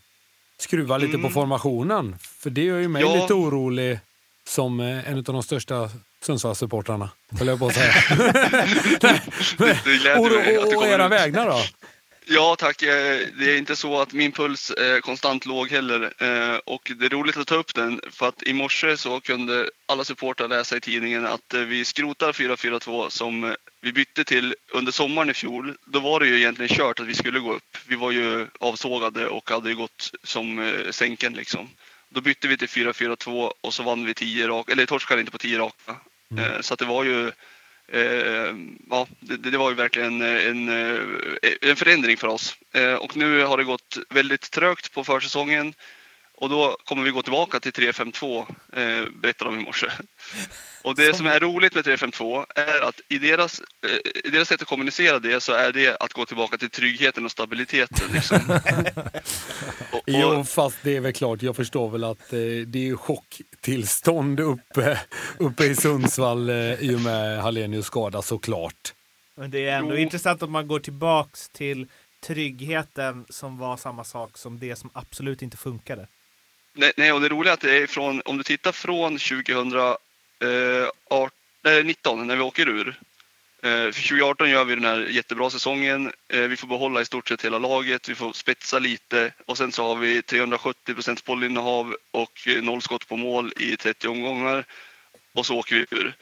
skruva 0.59 0.97
lite 0.97 1.13
på 1.13 1.17
Mm. 1.19 1.31
formationen? 1.31 2.15
För 2.19 2.49
det 2.49 2.63
gör 2.63 2.79
ju 2.79 2.87
mig 2.87 3.01
Ja. 3.01 3.15
lite 3.15 3.33
orolig 3.33 3.99
som 4.47 4.79
eh, 4.79 5.09
en 5.11 5.17
av 5.17 5.23
de 5.23 5.43
största 5.43 5.89
Sundsvallssupportrarna, 6.21 7.09
höll 7.39 7.47
jag 7.47 7.59
på 7.59 7.67
att 7.67 7.73
säga. 7.73 7.93
Och, 10.19 10.25
och, 10.25 10.77
och 10.77 10.85
era 10.87 11.07
vägnar 11.07 11.45
då? 11.49 11.59
Ja 12.29 12.55
tack, 12.59 12.81
Eh, 12.81 13.27
det 13.39 13.51
är 13.51 13.57
inte 13.57 13.75
så 13.75 14.01
att 14.01 14.13
min 14.13 14.31
puls 14.31 14.71
är 14.77 15.01
konstant 15.01 15.45
låg 15.45 15.69
heller. 15.71 16.13
Eh, 16.23 16.57
Och 16.65 16.91
det 16.95 17.05
är 17.05 17.09
roligt 17.09 17.37
att 17.37 17.47
ta 17.47 17.55
upp 17.55 17.73
den 17.75 18.01
för 18.11 18.27
att 18.27 18.43
i 18.43 18.53
morse 18.53 18.97
så 18.97 19.19
kunde 19.19 19.69
alla 19.85 20.03
supportrar 20.03 20.47
läsa 20.47 20.77
i 20.77 20.81
tidningen 20.81 21.25
att 21.25 21.53
eh, 21.53 21.61
vi 21.61 21.85
skrotar 21.85 22.31
4-4-2 22.31 23.09
som 23.09 23.43
eh, 23.43 23.53
vi 23.81 23.91
bytte 23.93 24.23
till 24.23 24.55
under 24.73 24.91
sommaren 24.91 25.29
i 25.29 25.33
fjol. 25.33 25.75
Då 25.85 25.99
var 25.99 26.19
det 26.19 26.27
ju 26.27 26.37
egentligen 26.37 26.75
kört 26.77 26.99
att 26.99 27.07
vi 27.07 27.13
skulle 27.13 27.39
gå 27.39 27.53
upp. 27.53 27.77
Vi 27.87 27.95
var 27.95 28.11
ju 28.11 28.47
avsågade 28.59 29.27
och 29.27 29.49
hade 29.49 29.73
gått 29.73 30.11
som 30.23 30.59
eh, 30.59 30.91
sänken 30.91 31.33
liksom. 31.33 31.69
Då 32.09 32.21
bytte 32.21 32.47
vi 32.47 32.57
till 32.57 32.67
4-4-2 32.67 33.51
och 33.61 33.73
så 33.73 33.83
vann 33.83 34.05
vi 34.05 34.13
10 34.13 34.47
raka, 34.47 34.71
eller 34.71 34.85
torskade 34.85 35.19
inte 35.19 35.31
på 35.31 35.37
10 35.37 35.59
raka. 35.59 35.95
Eh, 36.39 36.61
Så 36.61 36.75
det 36.75 36.85
var 36.85 37.03
ju 37.03 37.27
Eh, 37.27 37.33
Eh, 37.91 38.55
ja, 38.89 39.07
det, 39.19 39.37
det 39.37 39.57
var 39.57 39.69
ju 39.69 39.75
verkligen 39.75 40.21
en, 40.21 40.69
en, 40.69 40.69
eh, 40.69 41.51
en 41.61 41.75
förändring 41.75 42.17
för 42.17 42.27
oss. 42.27 42.57
Eh, 42.73 42.93
och 42.93 43.17
nu 43.17 43.43
har 43.43 43.57
det 43.57 43.63
gått 43.63 43.97
väldigt 44.09 44.51
trögt 44.51 44.93
på 44.93 45.03
försäsongen 45.03 45.73
och 46.37 46.49
då 46.49 46.77
kommer 46.83 47.03
vi 47.03 47.11
gå 47.11 47.21
tillbaka 47.21 47.59
till 47.59 47.71
3-5-2, 47.71 48.39
eh, 48.73 49.09
berättade 49.21 49.51
de 49.51 49.59
i 49.59 49.63
morse. 49.63 49.87
Och 50.81 50.95
det 50.95 51.13
som 51.15 51.25
är 51.27 51.39
roligt 51.39 51.75
med 51.75 51.85
3-5-2 51.85 52.45
är 52.55 52.81
att 52.87 53.01
i 53.09 53.17
deras, 53.17 53.59
eh, 53.59 54.25
i 54.25 54.29
deras 54.29 54.47
sätt 54.47 54.61
att 54.61 54.67
kommunicera 54.67 55.19
det 55.19 55.41
så 55.41 55.53
är 55.53 55.71
det 55.71 55.97
att 55.97 56.13
gå 56.13 56.25
tillbaka 56.25 56.57
till 56.57 56.69
tryggheten 56.69 57.25
och 57.25 57.31
stabiliteten. 57.31 58.11
Liksom. 58.13 58.37
och, 59.91 60.01
Jo, 60.05 60.27
och, 60.27 60.47
fast 60.47 60.77
det 60.83 60.95
är 60.95 61.01
väl 61.01 61.13
klart. 61.13 61.41
Jag 61.41 61.55
förstår 61.55 61.89
väl 61.89 62.03
att 62.03 62.33
eh, 62.33 62.39
det 62.67 62.89
är 62.89 62.95
chocktillstånd 62.95 64.39
uppe, 64.39 64.99
uppe 65.37 65.65
i 65.65 65.75
Sundsvall 65.75 66.49
eh, 66.49 66.73
i 66.73 66.95
och 66.95 67.01
med 67.01 67.41
Hallenius 67.41 67.85
skada 67.85 68.21
såklart. 68.21 68.93
Men 69.37 69.51
det 69.51 69.67
är 69.67 69.77
ändå 69.77 69.95
Jo. 69.95 69.97
intressant 70.01 70.43
att 70.43 70.49
man 70.49 70.67
går 70.67 70.79
tillbaks 70.79 71.49
till 71.49 71.87
tryggheten 72.23 73.25
som 73.29 73.57
var 73.57 73.77
samma 73.77 74.03
sak 74.03 74.37
som 74.37 74.59
det 74.59 74.75
som 74.75 74.89
absolut 74.93 75.41
inte 75.41 75.57
funkade. 75.57 76.07
Nej, 76.79 76.91
nej, 76.97 77.11
och 77.11 77.21
det 77.21 77.29
roliga 77.29 77.51
är 77.51 77.53
att 77.53 77.61
det 77.61 77.77
är 77.77 77.87
från, 77.87 78.21
om 78.25 78.37
du 78.37 78.43
tittar 78.43 78.71
från 78.71 79.17
2019 79.17 79.73
eh, 82.19 82.25
när 82.25 82.35
vi 82.35 82.41
åker 82.41 82.69
ur. 82.69 82.87
Eh, 83.63 83.91
för 83.91 83.91
2018 83.91 84.49
gör 84.49 84.65
vi 84.65 84.75
den 84.75 84.85
här 84.85 84.99
jättebra 84.99 85.49
säsongen. 85.49 86.11
Eh, 86.27 86.41
vi 86.41 86.57
får 86.57 86.67
behålla 86.67 87.01
i 87.01 87.05
stort 87.05 87.27
sett 87.27 87.45
hela 87.45 87.59
laget. 87.59 88.09
Vi 88.09 88.15
får 88.15 88.33
spetsa 88.33 88.79
lite 88.79 89.31
och 89.45 89.57
sen 89.57 89.71
så 89.71 89.83
har 89.83 89.95
vi 89.95 90.21
370 90.21 90.93
procents 90.93 91.25
bollinnehav 91.25 91.95
och 92.11 92.47
noll 92.61 92.81
skott 92.81 93.07
på 93.07 93.17
mål 93.17 93.53
i 93.57 93.77
30 93.77 94.07
omgångar. 94.07 94.65
Och 95.33 95.45
så 95.45 95.57
åker 95.57 95.75
vi 95.75 95.85
ur. 95.97 96.15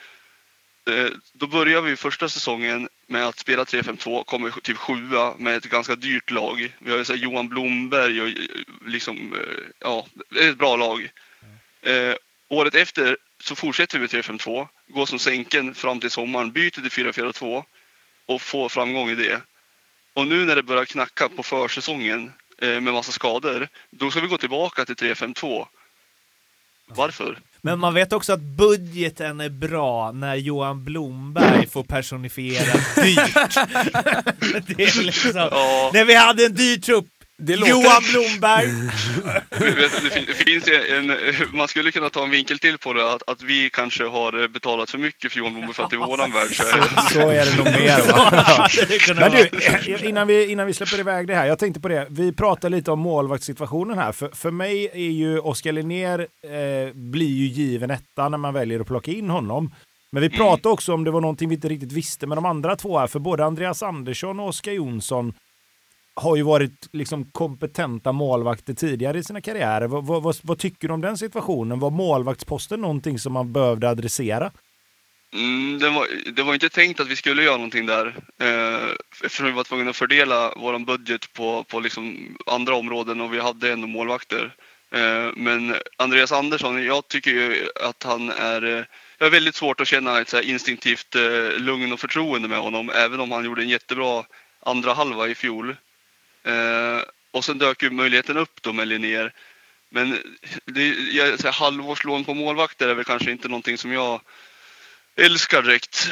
Eh, 0.90 1.12
då 1.34 1.48
börjar 1.48 1.82
vi 1.82 1.96
första 1.96 2.30
säsongen 2.30 2.90
med 3.08 3.26
att 3.26 3.40
spela 3.40 3.64
3-5-2, 3.64 4.24
kommer 4.24 4.50
typ 4.50 4.78
sjua 4.78 5.36
med 5.38 5.56
ett 5.56 5.70
ganska 5.70 5.96
dyrt 5.96 6.32
lag. 6.32 6.76
Vi 6.80 6.92
har 6.92 6.98
ju 6.98 7.06
så 7.06 7.16
Johan 7.16 7.50
Blomberg 7.50 8.22
och 8.22 8.28
eh, 8.28 8.36
liksom, 8.86 9.34
eh, 9.34 9.64
ja, 9.80 10.08
det 10.30 10.46
är 10.46 10.50
ett 10.50 10.58
bra 10.58 10.76
lag. 10.76 11.10
Eh, 11.82 12.16
året 12.48 12.76
efter 12.76 13.18
så 13.40 13.56
fortsätter 13.56 14.00
vi 14.00 14.02
med 14.02 14.10
3-5-2, 14.10 14.68
går 14.88 15.06
som 15.06 15.20
sänken 15.20 15.76
fram 15.76 16.00
till 16.00 16.12
sommaren, 16.12 16.52
byter 16.52 16.90
till 16.90 17.06
4-4-2 17.06 17.64
och 18.26 18.42
får 18.42 18.70
framgång 18.70 19.10
i 19.10 19.16
det. 19.16 19.42
Och 20.14 20.28
nu 20.28 20.46
när 20.46 20.56
det 20.56 20.64
börjar 20.64 20.86
knacka 20.86 21.30
på 21.30 21.44
försäsongen 21.44 22.34
eh, 22.62 22.82
med 22.82 22.94
massa 22.94 23.12
skador, 23.12 23.68
då 23.90 24.12
ska 24.12 24.20
vi 24.20 24.28
gå 24.28 24.38
tillbaka 24.38 24.86
till 24.86 24.96
3-5-2. 24.96 25.68
Varför? 26.88 27.40
Men 27.66 27.80
man 27.80 27.94
vet 27.94 28.14
också 28.14 28.34
att 28.34 28.42
budgeten 28.42 29.42
är 29.42 29.50
bra 29.50 30.12
när 30.12 30.36
Johan 30.36 30.84
Blomberg 30.84 31.68
får 31.68 31.84
personifiera 31.84 32.74
dyrt. 32.96 33.34
det 34.78 34.84
är 34.84 35.04
liksom, 35.04 35.32
Ja. 35.36 35.92
När 35.94 36.06
vi 36.06 36.16
hade 36.16 36.46
en 36.46 36.56
dyr 36.56 36.78
trupp, 36.78 37.08
låter- 37.56 37.70
Johan 37.72 38.04
Blomberg. 38.12 38.68
Det, 39.50 40.10
fin- 40.12 40.24
det 40.28 40.34
finns 40.34 40.68
en, 40.90 41.14
man 41.58 41.68
skulle 41.68 41.92
kunna 41.92 42.10
ta 42.10 42.24
en 42.24 42.30
vinkel 42.30 42.60
till 42.60 42.78
på 42.78 42.94
det, 42.94 43.14
att, 43.14 43.30
att 43.30 43.42
vi 43.42 43.70
kanske 43.74 44.04
har 44.04 44.48
betalat 44.48 44.90
för 44.90 44.98
mycket 44.98 45.32
för 45.32 45.40
Johan 45.40 45.54
Blomberg 45.54 45.74
för 45.74 45.84
att 45.84 45.94
i 45.94 45.96
våran 46.12 46.32
värld 46.32 46.48
så 46.48 46.64
är 46.64 46.80
det 46.80 47.02
Så 47.14 47.30
är 47.30 47.46
det 47.46 47.58
nog 47.58 47.66
mer. 47.66 49.08
Det 49.08 49.16
Men 49.20 49.32
du, 49.32 49.50
eh, 50.02 50.10
innan 50.10 50.28
vi, 50.28 50.52
innan 50.52 50.68
vi 50.68 50.74
släpper 50.74 51.00
iväg 51.00 51.28
det 51.28 51.36
här. 51.36 51.46
Jag 51.46 51.60
tänkte 51.60 51.80
på 51.80 51.88
det. 51.88 52.08
Vi 52.10 52.32
pratar 52.34 52.70
lite 52.70 52.92
om 52.92 53.00
målvaktssituationen 53.00 53.98
här. 53.98 54.12
För, 54.12 54.30
för 54.30 54.52
mig 54.52 54.90
är 54.94 55.10
ju 55.12 55.40
Oskar 55.40 55.72
Linnér 55.72 56.20
eh, 56.20 56.94
blir 56.94 57.34
ju 57.36 57.46
given 57.46 57.92
etta 57.92 58.30
när 58.30 58.38
man 58.38 58.54
väljer 58.54 58.80
att 58.80 58.88
plocka 58.88 59.12
in 59.12 59.30
honom. 59.30 59.74
Men 60.12 60.22
vi 60.22 60.30
pratade 60.30 60.70
också 60.74 60.94
om 60.94 61.04
det 61.04 61.12
var 61.12 61.22
någonting 61.22 61.50
vi 61.50 61.56
inte 61.56 61.70
riktigt 61.70 61.92
visste 61.92 62.28
med 62.28 62.38
de 62.38 62.46
andra 62.46 62.76
två 62.76 63.00
här. 63.00 63.08
För 63.08 63.20
både 63.20 63.46
Andreas 63.46 63.84
Andersson 63.84 64.40
och 64.40 64.48
Oskar 64.48 64.72
Jonsson 64.72 65.34
har 66.16 66.36
ju 66.36 66.44
varit 66.44 66.90
liksom 66.94 67.26
kompetenta 67.26 68.12
målvakter 68.12 68.74
tidigare 68.74 69.18
i 69.18 69.24
sina 69.24 69.42
karriärer. 69.42 69.88
Vad, 69.88 70.06
vad, 70.06 70.24
vad, 70.24 70.36
vad 70.42 70.60
tycker 70.60 70.88
du 70.88 70.94
om 70.94 71.02
den 71.02 71.18
situationen? 71.18 71.80
Var 71.80 71.90
målvaktsposten 71.90 72.82
någonting 72.82 73.20
som 73.20 73.34
man 73.34 73.54
behövde 73.54 73.90
adressera? 73.90 74.52
Mm, 75.34 75.80
det, 75.80 75.90
var, 75.90 76.08
det 76.32 76.44
var 76.44 76.54
inte 76.54 76.70
tänkt 76.70 77.00
att 77.00 77.08
vi 77.08 77.16
skulle 77.16 77.44
göra 77.44 77.58
någonting 77.58 77.86
där. 77.86 78.16
Eh, 78.42 78.90
eftersom 79.24 79.46
vi 79.46 79.52
var 79.52 79.64
tvungna 79.64 79.90
att 79.90 79.96
fördela 79.96 80.54
vår 80.58 80.80
budget 80.80 81.34
på, 81.34 81.64
på 81.64 81.80
liksom 81.80 82.38
andra 82.46 82.76
områden 82.76 83.22
och 83.22 83.34
vi 83.34 83.40
hade 83.40 83.72
ändå 83.72 83.88
målvakter. 83.88 84.56
Eh, 84.92 85.32
men 85.36 85.76
Andreas 85.98 86.32
Andersson, 86.32 86.84
jag 86.84 87.08
tycker 87.08 87.32
ju 87.32 87.68
att 87.90 88.04
han 88.04 88.30
är... 88.30 88.64
Eh, 88.64 88.84
jag 89.18 89.26
har 89.26 89.32
väldigt 89.32 89.56
svårt 89.56 89.82
att 89.82 89.88
känna 89.88 90.22
ett 90.22 90.30
så 90.30 90.38
här 90.38 90.44
instinktivt 90.44 91.16
eh, 91.16 91.60
lugn 91.60 91.94
och 91.94 92.00
förtroende 92.00 92.48
med 92.48 92.60
honom, 92.60 92.90
även 92.90 93.20
om 93.20 93.32
han 93.32 93.46
gjorde 93.46 93.62
en 93.62 93.70
jättebra 93.70 94.24
andra 94.66 94.94
halva 94.94 95.28
i 95.28 95.36
fjol. 95.36 95.76
Eh, 96.46 97.02
och 97.32 97.46
sen 97.46 97.58
dök 97.58 97.84
ju 97.84 97.90
möjligheten 97.90 98.38
upp 98.38 98.62
då 98.62 98.74
med 98.74 98.88
Linnér. 98.88 99.34
Men 99.90 100.18
det, 100.66 100.88
jag, 100.88 101.40
så 101.40 101.48
här, 101.48 101.54
halvårslån 101.54 102.26
på 102.26 102.34
målvakter 102.34 102.88
är 102.88 102.94
väl 102.94 103.06
kanske 103.06 103.32
inte 103.32 103.48
någonting 103.48 103.78
som 103.78 103.92
jag 103.92 104.22
älskar 105.16 105.62
direkt. 105.62 106.10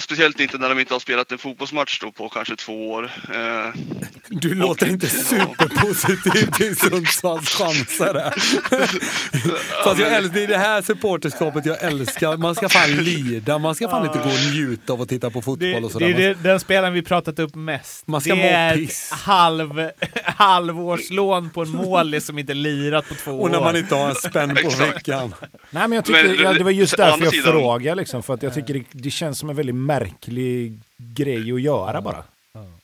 Speciellt 0.00 0.40
inte 0.40 0.58
när 0.58 0.68
de 0.68 0.78
inte 0.80 0.94
har 0.94 0.98
spelat 1.00 1.32
en 1.32 1.38
fotbollsmatch 1.38 2.00
då 2.00 2.12
på 2.12 2.28
kanske 2.28 2.56
två 2.56 2.90
år. 2.90 3.04
Eh, 3.34 3.80
Du 4.28 4.54
låter 4.54 4.88
inte 4.88 5.06
superpositiv 5.06 6.50
till 6.50 6.76
Sundsvalls 6.76 7.48
chanser. 7.50 8.14
Fast 9.84 10.00
jag 10.00 10.12
älskar, 10.12 10.34
det 10.34 10.42
är 10.44 10.48
det 10.48 10.58
här 10.58 10.82
supporterskapet 10.82 11.66
jag 11.66 11.82
älskar. 11.82 12.36
Man 12.36 12.54
ska 12.54 12.68
fan 12.68 12.90
lida, 12.96 13.58
man 13.58 13.74
ska 13.74 13.88
fan 13.88 14.06
inte 14.06 14.18
gå 14.18 14.24
och 14.24 14.52
njuta 14.54 14.92
av 14.92 15.02
att 15.02 15.08
titta 15.08 15.30
på 15.30 15.42
fotboll 15.42 15.84
och 15.84 15.90
sådär. 15.90 16.06
det 16.06 16.12
är 16.24 16.28
det, 16.34 16.42
den 16.42 16.60
spelaren 16.60 16.94
vi 16.94 17.02
pratat 17.02 17.38
upp 17.38 17.54
mest. 17.54 18.06
Man 18.06 18.20
ska 18.20 18.34
det 18.34 18.42
är 18.48 18.76
piss. 18.76 19.10
ett 19.12 19.18
halv, 19.18 19.90
halvårslån 20.24 21.50
på 21.50 21.62
en 21.62 21.68
målis 21.70 22.26
som 22.26 22.38
inte 22.38 22.54
lirat 22.54 23.08
på 23.08 23.14
två 23.14 23.30
Och 23.40 23.50
när 23.50 23.60
man 23.60 23.68
år. 23.74 23.76
inte 23.76 23.94
har 23.94 24.08
en 24.08 24.14
spänn 24.14 24.56
på 24.62 24.68
veckan. 24.70 25.34
Nej, 25.70 25.88
men 25.88 25.92
jag 25.92 26.04
tycker, 26.04 26.24
Men- 26.24 26.36
ja, 26.42 26.52
det 26.52 26.64
var 26.64 26.70
just 26.70 26.96
därför 26.96 27.24
jag 27.24 27.34
frågade. 27.44 27.94
Liksom, 28.00 28.22
för 28.22 28.34
att 28.34 28.42
jag 28.42 28.54
tycker 28.54 28.74
det, 28.74 28.84
det 28.92 29.10
känns 29.10 29.38
som 29.38 29.50
en 29.50 29.56
väldigt 29.56 29.74
märklig 29.90 30.78
grej 31.16 31.52
att 31.52 31.60
göra 31.62 32.00
bara. 32.00 32.24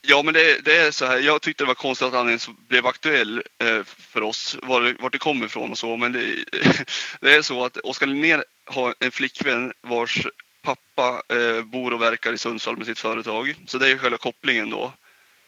Ja, 0.01 0.21
men 0.23 0.33
det, 0.33 0.65
det 0.65 0.77
är 0.77 0.91
så 0.91 1.05
här. 1.05 1.17
Jag 1.19 1.41
tyckte 1.41 1.63
det 1.63 1.67
var 1.67 1.73
konstigt 1.75 2.07
att 2.07 2.13
han 2.13 2.27
ens 2.27 2.49
blev 2.67 2.87
aktuell 2.87 3.43
eh, 3.63 3.83
för 3.83 4.23
oss, 4.23 4.57
var, 4.63 4.81
det- 4.81 4.95
vart 4.99 5.11
det 5.11 5.17
kommer 5.17 5.45
ifrån 5.45 5.71
och 5.71 5.77
så. 5.77 5.97
Men 5.97 6.11
det, 6.11 6.35
det 7.21 7.35
är 7.35 7.41
så 7.41 7.65
att 7.65 7.77
Oskar 7.77 8.07
Linnér 8.07 8.43
har 8.65 8.95
en 8.99 9.11
flickvän 9.11 9.73
vars 9.81 10.27
pappa 10.63 11.21
eh, 11.35 11.61
bor 11.63 11.93
och 11.93 12.01
verkar 12.01 12.33
i 12.33 12.37
Sundsvall 12.37 12.77
med 12.77 12.85
sitt 12.87 12.99
företag. 12.99 13.55
Så 13.67 13.77
det 13.77 13.91
är 13.91 13.97
själva 13.97 14.17
kopplingen 14.17 14.69
då. 14.69 14.93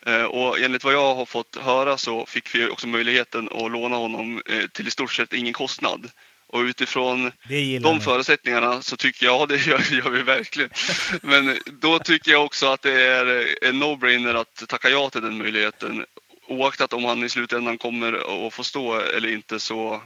Eh, 0.06 0.24
och 0.24 0.60
enligt 0.60 0.84
vad 0.84 0.94
jag 0.94 1.16
har 1.16 1.26
fått 1.26 1.56
höra 1.56 1.98
så 1.98 2.26
fick 2.26 2.56
vi 2.56 2.70
också 2.70 2.88
möjligheten 2.88 3.50
att 3.52 3.72
låna 3.72 3.96
honom 3.96 4.42
eh, 4.46 4.68
till 4.74 4.88
i 4.88 4.92
stort 4.92 5.14
sett 5.14 5.34
ingen 5.34 5.54
kostnad. 5.54 6.12
Och 6.52 6.60
utifrån 6.60 7.32
de 7.50 7.80
man. 7.82 8.02
förutsättningarna 8.02 8.82
så 8.82 8.98
tycker 8.98 9.26
jag, 9.26 9.42
ja 9.42 9.46
det 9.50 9.68
gör, 9.68 9.92
gör 9.92 10.10
vi 10.10 10.22
verkligen. 10.22 10.70
Men 11.22 11.58
då 11.66 12.00
tycker 12.00 12.32
jag 12.32 12.46
också 12.46 12.68
att 12.68 12.82
det 12.82 13.02
är 13.04 13.48
en 13.62 13.84
no-brainer 13.84 14.36
att 14.36 14.68
tacka 14.68 14.90
ja 14.90 15.10
till 15.10 15.22
den 15.22 15.38
möjligheten. 15.38 16.06
Oaktat 16.48 16.94
om 16.94 17.06
han 17.06 17.24
i 17.24 17.30
slutändan 17.30 17.78
kommer 17.78 18.48
att 18.48 18.54
få 18.54 18.64
stå 18.64 19.00
eller 19.00 19.34
inte 19.34 19.60
så, 19.60 20.02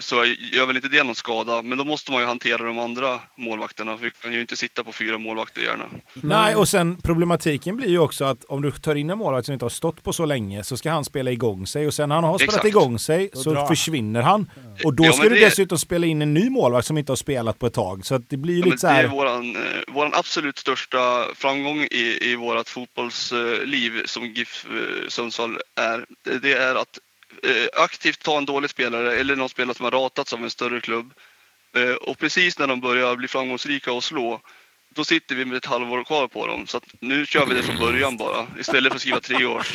så 0.00 0.24
gör 0.52 0.66
väl 0.66 0.76
inte 0.76 0.88
det 0.88 1.02
någon 1.02 1.14
skada. 1.14 1.62
Men 1.62 1.78
då 1.78 1.84
måste 1.84 2.12
man 2.12 2.20
ju 2.20 2.26
hantera 2.26 2.62
de 2.64 2.78
andra 2.78 3.20
målvakterna. 3.38 3.96
För 3.96 4.04
vi 4.04 4.10
kan 4.10 4.32
ju 4.32 4.40
inte 4.40 4.56
sitta 4.56 4.84
på 4.84 4.92
fyra 4.92 5.18
målvakter 5.18 5.62
gärna. 5.62 5.84
Nej, 6.14 6.54
och 6.56 6.68
sen 6.68 6.96
problematiken 7.02 7.76
blir 7.76 7.88
ju 7.88 7.98
också 7.98 8.24
att 8.24 8.44
om 8.44 8.62
du 8.62 8.70
tar 8.70 8.94
in 8.94 9.10
en 9.10 9.18
målvakt 9.18 9.46
som 9.46 9.52
inte 9.52 9.64
har 9.64 9.70
stått 9.70 10.02
på 10.02 10.12
så 10.12 10.24
länge 10.26 10.64
så 10.64 10.76
ska 10.76 10.90
han 10.90 11.04
spela 11.04 11.30
igång 11.30 11.66
sig 11.66 11.86
och 11.86 11.94
sen 11.94 12.08
när 12.08 12.14
han 12.16 12.24
har 12.24 12.38
spelat 12.38 12.54
Exakt. 12.54 12.68
igång 12.68 12.98
sig 12.98 13.30
så 13.32 13.50
drar 13.52 13.66
försvinner 13.66 14.22
han. 14.22 14.50
Och 14.84 14.94
då 14.94 15.04
Ja, 15.04 15.12
ska 15.12 15.28
du 15.28 15.34
det- 15.34 15.40
dessutom 15.44 15.78
spela 15.78 16.06
in 16.06 16.22
en 16.22 16.34
ny 16.34 16.50
målvakt 16.50 16.86
som 16.86 16.98
inte 16.98 17.12
har 17.12 17.16
spelat 17.16 17.58
på 17.58 17.66
ett 17.66 17.74
tag. 17.74 18.06
Så 18.06 18.14
att 18.14 18.30
det 18.30 18.36
blir 18.36 18.54
ju 18.54 18.60
Ja, 18.60 18.64
lite 18.66 18.78
så 18.78 18.86
det 18.86 18.92
är 18.92 18.96
här... 18.96 19.08
våran, 19.08 19.56
eh, 19.56 19.62
våran 19.94 20.10
absolut 20.14 20.58
största 20.58 21.24
framgång 21.34 21.80
i, 21.90 22.18
i 22.22 22.36
vårt 22.36 22.68
fotbollsliv 22.68 24.02
som 24.04 24.26
GIF 24.26 24.66
eh, 24.70 25.08
Sundsvall 25.08 25.58
är. 25.80 26.04
Det, 26.24 26.38
det 26.38 26.52
är 26.52 26.74
att 26.74 26.78
eh, 26.78 26.82
aktivt 27.76 28.22
ta 28.22 28.38
en 28.38 28.44
dålig 28.44 28.70
spelare 28.70 29.16
eller 29.16 29.36
någon 29.36 29.48
spelare 29.48 29.76
som 29.76 29.84
har 29.84 29.90
ratats 29.90 30.32
av 30.32 30.42
en 30.44 30.50
större 30.50 30.80
klubb. 30.80 31.12
Eh, 31.76 31.94
och 31.94 32.18
precis 32.18 32.58
när 32.58 32.66
de 32.66 32.80
börjar 32.80 33.16
bli 33.16 33.28
framgångsrika 33.28 33.92
och 33.92 34.04
slå, 34.04 34.40
då 34.94 35.04
sitter 35.04 35.34
vi 35.34 35.44
med 35.44 35.56
ett 35.56 35.66
halvår 35.66 36.04
kvar 36.04 36.26
på 36.28 36.46
dem. 36.46 36.66
Så 36.66 36.76
att 36.76 36.84
nu 37.00 37.26
kör 37.26 37.46
vi 37.46 37.54
det 37.54 37.62
från 37.62 37.78
början 37.78 38.16
bara, 38.16 38.46
istället 38.60 38.92
för 38.92 38.96
att 38.96 39.00
skriva 39.00 39.20
tre 39.20 39.44
år. 39.44 39.66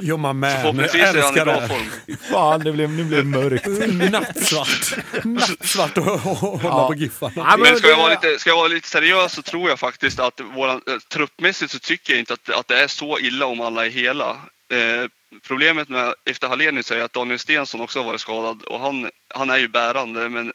Jobba 0.00 0.32
med. 0.32 0.50
Men 0.52 0.60
Förhoppningsvis 0.62 1.02
är 1.02 1.22
han 1.22 1.38
i 1.38 1.40
bra 1.44 1.60
det. 1.60 1.68
form. 1.68 2.16
Fan, 2.30 2.60
det 2.64 2.72
blev, 2.72 2.90
nu 2.90 3.04
blev 3.04 3.24
det 3.24 3.30
mörkt. 3.38 3.66
Nattsvart. 4.12 4.94
Nattsvart 5.24 5.98
att 5.98 6.04
hålla 6.20 6.60
Ja. 6.62 6.86
på 6.88 6.94
Giffarna. 6.94 7.32
Ja, 7.36 7.44
men 7.50 7.60
Men 7.60 7.76
ska 7.78 7.88
jag, 7.88 7.96
vara 7.96 8.08
lite, 8.10 8.38
ska 8.38 8.50
jag 8.50 8.56
vara 8.56 8.68
lite 8.68 8.88
seriös 8.88 9.32
så 9.32 9.42
tror 9.42 9.68
jag 9.68 9.78
faktiskt 9.78 10.20
att 10.20 10.40
våran, 10.40 10.80
eh, 10.86 10.98
truppmässigt 11.12 11.72
så 11.72 11.78
tycker 11.78 12.12
jag 12.12 12.20
inte 12.20 12.32
att, 12.32 12.50
att 12.50 12.68
det 12.68 12.82
är 12.82 12.86
så 12.88 13.18
illa 13.18 13.46
om 13.46 13.60
alla 13.60 13.86
är 13.86 13.90
hela. 13.90 14.36
Eh, 14.70 15.08
problemet 15.42 15.88
med 15.88 16.14
efter 16.24 16.48
Hallenius 16.48 16.90
är 16.90 17.00
att 17.00 17.12
Daniel 17.12 17.38
Stensson 17.38 17.80
också 17.80 17.98
har 17.98 18.06
varit 18.06 18.20
skadad 18.20 18.62
och 18.62 18.80
han, 18.80 19.10
han 19.34 19.50
är 19.50 19.58
ju 19.58 19.68
bärande 19.68 20.28
men 20.28 20.52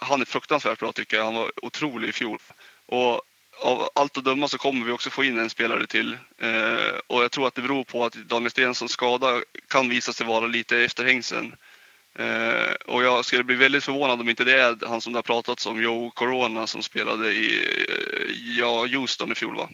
han 0.00 0.20
är 0.20 0.24
fruktansvärt 0.24 0.78
bra 0.78 0.92
tycker 0.92 1.16
jag. 1.16 1.24
Han 1.24 1.34
var 1.34 1.50
otrolig 1.62 2.08
i 2.08 2.12
fjol. 2.12 2.38
Och 2.86 3.22
av 3.60 3.88
allt 3.94 4.18
att 4.18 4.24
döma 4.24 4.48
så 4.48 4.58
kommer 4.58 4.86
vi 4.86 4.92
också 4.92 5.10
få 5.10 5.24
in 5.24 5.38
en 5.38 5.50
spelare 5.50 5.86
till. 5.86 6.18
Eh, 6.38 6.98
och 7.06 7.22
jag 7.22 7.30
tror 7.30 7.46
att 7.46 7.54
det 7.54 7.62
beror 7.62 7.84
på 7.84 8.04
att 8.04 8.12
Daniel 8.12 8.50
Stenssons 8.50 8.92
skada 8.92 9.42
kan 9.68 9.88
visa 9.88 10.12
sig 10.12 10.26
vara 10.26 10.46
lite 10.46 10.78
efterhängsen. 10.78 11.54
Eh, 12.18 12.94
och 12.94 13.02
jag 13.02 13.24
skulle 13.24 13.44
bli 13.44 13.54
väldigt 13.54 13.84
förvånad 13.84 14.20
om 14.20 14.28
inte 14.28 14.44
det 14.44 14.60
är 14.60 14.86
han 14.88 15.00
som 15.00 15.12
det 15.12 15.16
har 15.16 15.22
pratats 15.22 15.66
om, 15.66 15.82
Joe 15.82 16.10
Corona, 16.10 16.66
som 16.66 16.82
spelade 16.82 17.28
i 17.32 17.58
eh, 17.88 18.58
ja, 18.58 18.86
Houston 18.86 19.32
i 19.32 19.34
fjol 19.34 19.56
va? 19.56 19.68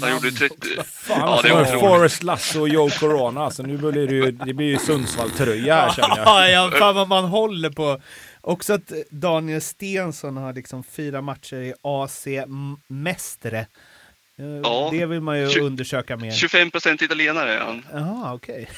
Han 0.00 0.12
gjorde 0.12 0.30
30... 0.30 0.56
Fan, 0.84 1.20
Ja, 1.20 1.40
det 1.42 1.52
var 1.52 1.64
Forrest 1.64 2.22
Lasso 2.22 2.60
och 2.60 2.68
Joe 2.68 2.90
Corona. 2.90 3.44
Alltså, 3.44 3.62
nu 3.62 3.76
blir 3.76 4.06
det 4.06 4.14
ju, 4.14 4.30
det 4.30 4.54
blir 4.54 4.66
ju 4.66 4.78
Sundsvall-tröja 4.78 5.74
här 5.74 5.90
känner 5.90 6.16
jag. 6.16 6.50
Ja, 6.50 6.70
fan 6.78 6.94
vad 6.94 7.08
man 7.08 7.24
håller 7.24 7.70
på. 7.70 8.00
Också 8.40 8.72
att 8.72 8.92
Daniel 9.10 9.60
Stensson 9.60 10.36
har 10.36 10.52
liksom 10.52 10.84
fyra 10.84 11.20
matcher 11.20 11.56
i 11.56 11.74
AC 11.82 12.26
Mästre. 12.86 13.66
Eh, 14.40 14.60
Ja. 14.62 14.88
Det 14.92 15.06
vill 15.06 15.20
man 15.20 15.38
ju 15.38 15.46
Tju- 15.46 15.60
undersöka 15.60 16.16
mer. 16.16 16.30
25 16.30 16.70
procent 16.70 17.02
italienare 17.02 17.54
är 17.54 17.58
han 17.60 17.84
Jaha, 17.92 18.34
okej. 18.34 18.68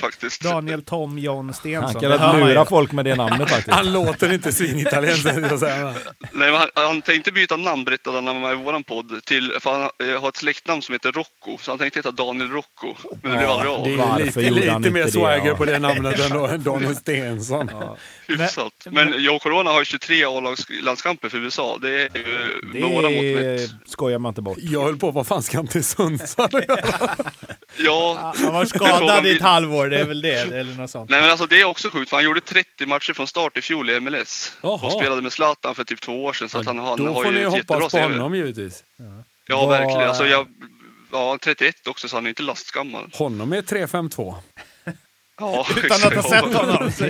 faktiskt. 0.00 0.42
Daniel 0.42 0.82
Tom 0.82 1.18
John 1.18 1.54
Stensson. 1.54 2.10
Han 2.18 2.40
kan 2.40 2.48
lura 2.48 2.64
folk 2.64 2.92
med 2.92 3.04
det 3.04 3.14
namnet 3.14 3.50
faktiskt. 3.50 3.74
Han 3.76 3.92
låter 3.92 4.32
inte 4.32 4.52
svinitaliensk. 4.52 5.26
jag. 5.26 5.34
Nej, 5.62 5.94
men 6.32 6.54
han, 6.54 6.68
han 6.74 7.02
tänkte 7.02 7.32
byta 7.32 7.56
namn 7.56 7.84
berättade 7.84 8.16
han 8.16 8.24
när 8.24 8.32
han 8.32 8.42
var 8.42 8.50
med 8.50 8.60
i 8.60 8.64
våran 8.64 8.84
podd. 8.84 9.24
Till, 9.24 9.52
för 9.60 9.70
han 9.72 9.80
eh, 10.14 10.20
har 10.20 10.28
ett 10.28 10.36
släktnamn 10.36 10.82
som 10.82 10.92
heter 10.92 11.12
Rocco. 11.12 11.58
Så 11.60 11.70
han 11.70 11.78
tänkte 11.78 11.98
heta 11.98 12.10
Daniel 12.10 12.50
Rocco. 12.50 12.94
Men 13.22 13.32
det 13.32 13.38
blev 13.38 13.50
aldrig 13.50 13.70
av. 13.72 13.84
Det 13.84 13.92
är 13.92 14.24
lite, 14.50 14.50
lite 14.76 14.90
mer 14.90 15.06
swagger 15.06 15.46
ja? 15.48 15.56
på 15.56 15.64
det 15.64 15.78
namnet 15.78 16.30
än 16.32 16.62
Daniel 16.62 16.96
Stensson. 17.02 17.70
Hyfsat. 18.28 18.72
Men 18.90 19.14
Joe 19.22 19.38
Corona 19.38 19.70
har 19.70 19.78
ju 19.78 19.84
23 19.84 20.24
A-lagslandskamper 20.24 21.28
för 21.28 21.38
USA. 21.38 21.78
Det 21.82 21.88
är 21.88 22.08
ju 22.14 22.60
Det 22.72 22.80
några 22.80 22.94
mått 23.10 23.12
mätt. 23.12 23.60
är, 23.60 23.90
skojar 23.90 24.18
man 24.18 24.30
inte 24.30 24.42
bort. 24.42 24.58
Jag 24.80 24.86
höll 24.86 24.98
på, 24.98 25.10
vad 25.10 25.26
fan 25.26 25.42
ska 25.42 25.58
han 25.58 25.66
till 25.66 25.84
Sundsvall? 25.84 26.50
Ja, 27.76 28.32
Han 28.36 28.52
var 28.54 28.64
skadad 28.64 29.26
i 29.26 29.30
ett 29.36 29.42
halvår, 29.42 29.88
det 29.88 29.98
är 30.00 30.04
väl 30.04 30.20
det, 30.22 30.34
eller 30.40 30.74
något 30.74 30.90
sånt. 30.90 31.10
Nej 31.10 31.20
men 31.20 31.30
alltså 31.30 31.46
det 31.46 31.60
är 31.60 31.64
också 31.64 31.90
sjukt 31.90 32.10
för 32.10 32.16
han 32.16 32.24
gjorde 32.24 32.40
30 32.40 32.86
matcher 32.86 33.12
från 33.12 33.26
start 33.26 33.56
i 33.56 33.62
fjol 33.62 33.90
i 33.90 34.00
MLS. 34.00 34.52
Jaha. 34.62 34.86
Och 34.86 34.92
spelade 34.92 35.22
med 35.22 35.32
Zlatan 35.32 35.74
för 35.74 35.84
typ 35.84 36.00
två 36.00 36.24
år 36.24 36.32
sedan. 36.32 36.48
Så 36.48 36.58
att 36.58 36.66
han, 36.66 36.78
han 36.78 36.98
Då 36.98 37.06
har 37.06 37.14
får 37.14 37.26
ju 37.26 37.30
ni 37.32 37.38
ett 37.40 37.54
jättebra 37.54 37.76
hoppas 37.76 37.92
på 37.92 37.98
honom 37.98 38.34
givetvis. 38.34 38.84
Ja 39.46 39.56
Vad- 39.66 39.68
verkligen. 39.68 40.08
Alltså, 40.08 40.26
jag, 40.26 40.46
ja, 41.12 41.38
31 41.42 41.86
också 41.86 42.08
så 42.08 42.16
han 42.16 42.24
är 42.26 42.28
inte 42.28 42.42
lastgammal. 42.42 43.10
Honom 43.14 43.52
är 43.52 43.62
3-5-2. 43.62 44.34
Ja, 45.40 45.66
Utan 45.84 45.96
att 46.04 46.14
ha 46.14 46.22
sett 46.22 46.54
honom. 46.54 46.90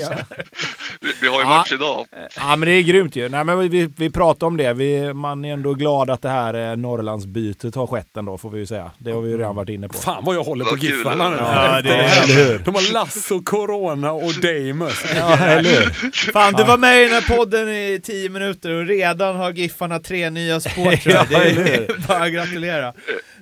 Vi, 1.00 1.12
vi 1.20 1.28
har 1.28 1.34
ju 1.36 1.40
Ja. 1.42 1.48
match 1.48 1.72
idag. 1.72 2.06
Ja 2.36 2.56
men 2.56 2.68
det 2.68 2.72
är 2.74 2.82
grymt 2.82 3.16
ju. 3.16 3.28
Nej, 3.28 3.44
men 3.44 3.68
vi, 3.70 3.90
vi 3.96 4.10
pratar 4.10 4.46
om 4.46 4.56
det. 4.56 4.72
Vi, 4.72 5.12
man 5.14 5.44
är 5.44 5.52
ändå 5.52 5.74
glad 5.74 6.10
att 6.10 6.22
det 6.22 6.28
här 6.28 6.70
eh, 6.70 6.76
Norrlandsbytet 6.76 7.74
har 7.74 7.86
skett 7.86 8.16
ändå 8.16 8.38
får 8.38 8.50
vi 8.50 8.58
ju 8.58 8.66
säga. 8.66 8.90
Det 8.98 9.10
har 9.12 9.20
vi 9.20 9.30
ju 9.30 9.38
redan 9.38 9.56
varit 9.56 9.68
inne 9.68 9.88
på. 9.88 9.98
Fan 9.98 10.24
vad 10.24 10.34
jag 10.36 10.44
håller 10.44 10.64
på. 10.64 10.76
Giffarna 10.76 11.30
nu. 11.30 11.36
Ja, 11.36 11.80
det 11.82 11.94
är... 11.94 12.22
eller 12.24 12.34
hur? 12.48 12.58
De 12.58 12.74
har 12.74 12.92
Lasso, 12.92 13.42
Corona 13.42 14.12
och 14.12 14.32
Damus. 14.34 15.04
Ja, 15.16 15.36
eller 15.38 15.70
hur? 15.70 16.10
Fan, 16.32 16.52
du 16.52 16.64
var 16.64 16.78
med 16.78 17.00
i 17.00 17.04
den 17.04 17.12
här 17.12 17.36
podden 17.36 17.68
i 17.68 18.00
tio 18.04 18.28
minuter 18.28 18.70
och 18.70 18.86
redan 18.86 19.36
har 19.36 19.52
Giffarna 19.52 19.98
tre 19.98 20.30
nya 20.30 20.60
supportrar. 20.60 21.26
Det 21.28 21.34
Ja, 21.34 21.42
eller 21.42 21.64
är 21.66 22.06
bara 22.08 22.24
att 22.24 22.32
gratulera. 22.32 22.92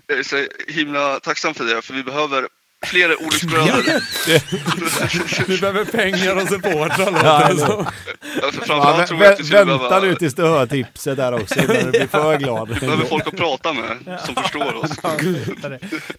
Jag 0.07 0.19
är 0.19 0.23
så 0.23 0.37
himla 0.69 1.21
tacksam 1.21 1.55
för 1.55 1.65
det, 1.65 1.83
för 1.83 1.95
vi 1.95 2.03
behöver 2.03 2.45
fler 2.87 3.23
olycksbröder. 3.23 4.03
Ni 5.49 5.59
behöver 5.59 5.85
pengar 5.85 6.37
och 6.37 6.49
supportrar 6.49 7.11
låter 7.11 7.55
det 7.55 7.61
som. 7.61 7.87
Ja, 8.43 8.53
Framförallt 8.53 9.11
vä 9.11 9.37
vi 9.39 9.51
vänta 9.51 10.01
nu 10.01 10.15
tills 10.15 10.35
du 10.35 10.43
hör 10.43 10.67
tipset 10.67 11.17
där 11.17 11.33
också 11.33 11.61
innan 11.61 11.77
du 11.77 11.91
blir 11.91 12.07
för 12.07 12.37
glad. 12.37 12.69
behöver 12.69 13.05
folk 13.05 13.27
att 13.27 13.37
prata 13.37 13.73
med 13.73 14.21
som 14.27 14.35
förstår 14.35 14.75
oss. 14.75 14.91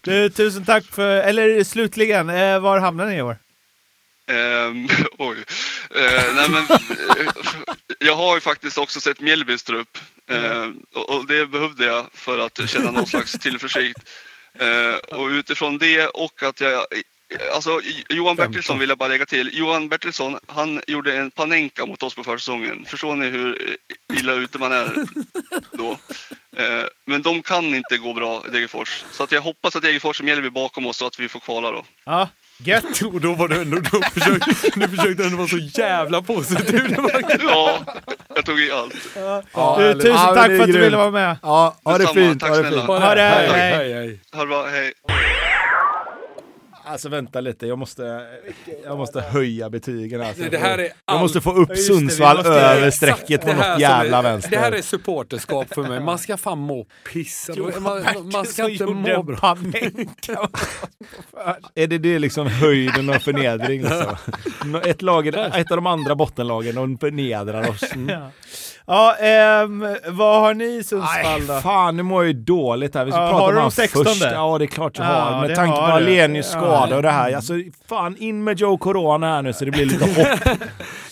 Du, 0.02 0.30
tusen 0.30 0.64
tack 0.64 0.84
för, 0.84 1.16
eller 1.16 1.64
slutligen, 1.64 2.30
eh, 2.30 2.60
var 2.60 2.78
hamnar 2.80 3.06
ni 3.06 3.16
i 3.16 3.22
år? 3.22 3.38
Ehm, 4.30 4.88
oj. 5.18 5.36
Eh, 5.96 6.34
nej, 6.34 6.48
men, 6.50 6.62
eh, 6.70 7.32
jag 7.98 8.16
har 8.16 8.34
ju 8.34 8.40
faktiskt 8.40 8.78
också 8.78 9.00
sett 9.00 9.20
Mjällbys 9.20 9.62
trupp 9.62 9.98
och, 10.94 11.10
och 11.10 11.26
det 11.26 11.46
behövde 11.46 11.84
jag 11.84 12.06
för 12.14 12.38
att 12.38 12.70
känna 12.70 12.90
någon 12.90 13.06
slags 13.06 13.32
tillförsikt. 13.32 13.98
Eh, 14.54 15.18
och 15.18 15.28
utifrån 15.28 15.78
det 15.78 16.06
och 16.06 16.42
att 16.42 16.60
jag 16.60 16.86
Alltså 17.54 17.80
Johan 18.08 18.36
Bertilsson 18.36 18.78
vill 18.78 18.88
jag 18.88 18.98
bara 18.98 19.08
lägga 19.08 19.26
till. 19.26 19.50
Johan 19.52 19.88
Bertilsson, 19.88 20.38
han 20.46 20.80
gjorde 20.86 21.16
en 21.16 21.30
panenka 21.30 21.86
mot 21.86 22.02
oss 22.02 22.14
på 22.14 22.24
försäsongen. 22.24 22.84
Förstår 22.84 23.16
ni 23.16 23.26
hur 23.26 23.76
illa 24.12 24.32
ute 24.32 24.58
man 24.58 24.72
är 24.72 25.04
då? 25.72 25.90
Eh, 26.56 26.84
men 27.04 27.22
de 27.22 27.42
kan 27.42 27.74
inte 27.74 27.98
gå 27.98 28.14
bra, 28.14 28.42
Degerfors. 28.52 29.04
Så 29.10 29.22
att 29.22 29.32
jag 29.32 29.40
hoppas 29.40 29.76
att 29.76 29.82
Degerfors 29.82 30.20
och 30.20 30.24
Mjällby 30.24 30.50
bakom 30.50 30.86
oss 30.86 30.96
så 30.96 31.06
att 31.06 31.20
vi 31.20 31.28
får 31.28 31.40
kvala 31.40 31.70
då. 31.70 31.84
Ja, 32.04 32.28
gött. 32.64 33.02
Och 33.14 33.20
då 33.20 33.34
var 33.34 33.48
du 33.48 33.60
ändå, 33.62 33.76
då 33.92 34.00
försökte, 34.02 34.50
du 34.74 34.88
försökte 34.88 35.24
ändå 35.24 35.36
vara 35.36 35.48
så 35.48 35.58
jävla 35.58 36.22
positiv. 36.22 36.96
Ja, 37.48 37.78
jag 38.34 38.44
tog 38.44 38.60
i 38.60 38.70
allt. 38.72 38.94
Ja, 39.54 39.76
Du, 39.78 39.84
eller- 39.84 39.94
tusen 40.02 40.10
Ja, 40.16 40.34
tack 40.34 40.46
för 40.46 40.60
att 40.60 40.66
du 40.66 40.80
ville 40.80 40.96
vara 40.96 41.10
med. 41.10 41.36
Ja, 41.42 41.76
ha 41.84 41.98
det 41.98 42.06
fint. 42.06 42.40
Tack 42.40 42.50
Ha 42.50 42.56
det 42.56 42.62
snälla. 42.68 42.76
fint. 42.86 43.02
Ha 43.02 43.14
det, 43.14 43.22
hej, 43.22 43.48
hej. 43.48 43.72
hej, 43.72 43.92
hej. 43.94 44.20
Ha 44.34 44.40
det 44.40 44.46
bra, 44.46 44.66
hej. 44.66 44.92
Alltså 46.90 47.08
vänta 47.08 47.40
lite, 47.40 47.66
jag 47.66 47.78
måste, 47.78 48.26
jag 48.84 48.98
måste 48.98 49.20
höja 49.20 49.70
betygen 49.70 50.20
här. 50.20 50.50
Det 50.50 50.58
här 50.58 50.78
är 50.78 50.82
Jag 50.82 50.90
all- 51.04 51.20
måste 51.20 51.40
få 51.40 51.52
upp 51.52 51.68
Ja, 51.68 51.74
just 51.74 51.88
det, 51.88 51.94
Sundsvall 51.94 52.36
måste- 52.36 52.50
över 52.50 52.90
strecket 52.90 53.40
på 53.40 53.46
något 53.52 53.80
jävla 53.80 54.18
är, 54.18 54.22
vänster. 54.22 54.50
Det 54.50 54.58
här 54.58 54.72
är 54.72 54.82
supporterskap 54.82 55.74
för 55.74 55.82
mig. 55.82 56.00
Man 56.00 56.18
ska 56.18 56.36
fan 56.36 56.58
må 56.58 56.86
piss. 57.12 57.50
Man, 57.80 58.04
man, 58.32 58.46
ska 58.46 58.68
inte 58.68 58.86
må 58.86 59.22
bra. 59.22 59.58
Är 61.74 61.86
det 61.86 61.98
det 61.98 62.18
liksom 62.18 62.46
höjden 62.46 63.10
av 63.10 63.14
förnedring? 63.18 63.82
Liksom? 63.82 64.16
Ett, 64.84 65.02
lag, 65.02 65.26
ett 65.26 65.70
av 65.70 65.76
de 65.76 65.86
andra 65.86 66.14
bottenlagen, 66.14 66.74
de 66.74 66.98
förnedrar 66.98 67.70
oss. 67.70 67.82
Mm. 67.94 68.22
Ja, 68.90 69.16
ehm, 69.16 69.86
vad 70.08 70.40
har 70.40 70.54
ni 70.54 70.64
i 70.64 70.84
Sundsvall 70.84 71.46
då? 71.46 71.52
Nej, 71.52 71.62
fan 71.62 71.96
nu 71.96 72.02
mår 72.02 72.22
jag 72.24 72.26
ju 72.32 72.32
dåligt 72.42 72.94
här. 72.94 73.04
Vi 73.04 73.10
ska 73.12 73.20
Ja, 73.20 73.28
prata 73.30 73.42
har 73.42 73.48
om 73.48 73.54
du 73.54 73.60
han 73.60 73.68
de 73.68 73.74
16? 73.74 74.04
först. 74.04 74.22
Ja, 74.22 74.58
det 74.58 74.64
är 74.64 74.66
klart 74.66 74.98
jag 74.98 75.06
Ja, 75.06 75.10
har. 75.10 75.42
det 75.42 75.48
Med 75.48 75.56
tanke 75.56 75.76
på 75.76 75.82
har 75.82 76.00
du. 76.00 76.06
Alenius 76.06 76.50
Ja. 76.54 76.60
skada 76.60 76.96
och 76.96 77.02
det 77.02 77.10
här. 77.10 77.32
Alltså, 77.34 77.52
fan 77.88 78.16
in 78.16 78.44
med 78.44 78.58
Joe 78.58 78.78
Corona 78.78 79.26
här 79.34 79.42
nu 79.42 79.52
så 79.52 79.64
det 79.64 79.70
blir 79.70 79.86
lite 79.86 80.04
hopp. 80.20 80.58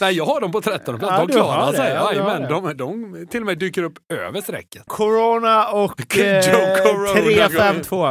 Nej, 0.01 0.15
jag 0.17 0.25
har 0.25 0.41
dem 0.41 0.53
på 0.53 0.61
13 0.61 0.99
plats. 0.99 1.13
Ja, 1.13 1.19
De 1.21 1.27
du 1.27 1.33
klarar 1.33 1.61
har 1.65 1.71
det. 1.73 1.77
sig. 1.79 1.89
Ja, 1.95 2.11
du 2.15 2.21
har 2.21 2.31
Jajamän, 2.31 2.49
de, 2.77 2.77
de 2.77 3.27
till 3.31 3.41
och 3.41 3.47
med 3.47 3.59
dyker 3.59 3.83
upp 3.83 3.95
över 4.13 4.41
strecket. 4.41 4.83
Corona 4.87 5.69
och 5.69 6.01
eh, 6.19 6.51
Joe 6.51 6.77
Corona. 6.83 7.13
352. 7.23 8.07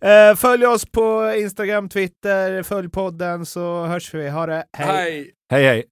Eh, 0.00 0.34
följ 0.36 0.66
oss 0.66 0.86
på 0.86 1.32
Instagram, 1.36 1.88
Twitter, 1.88 2.62
följ 2.62 2.88
podden 2.90 3.46
så 3.46 3.84
hörs 3.84 4.14
vi. 4.14 4.28
Ha 4.30 4.46
det, 4.46 4.64
hej! 4.76 5.30
Hej. 5.50 5.64
Hej 5.66 5.84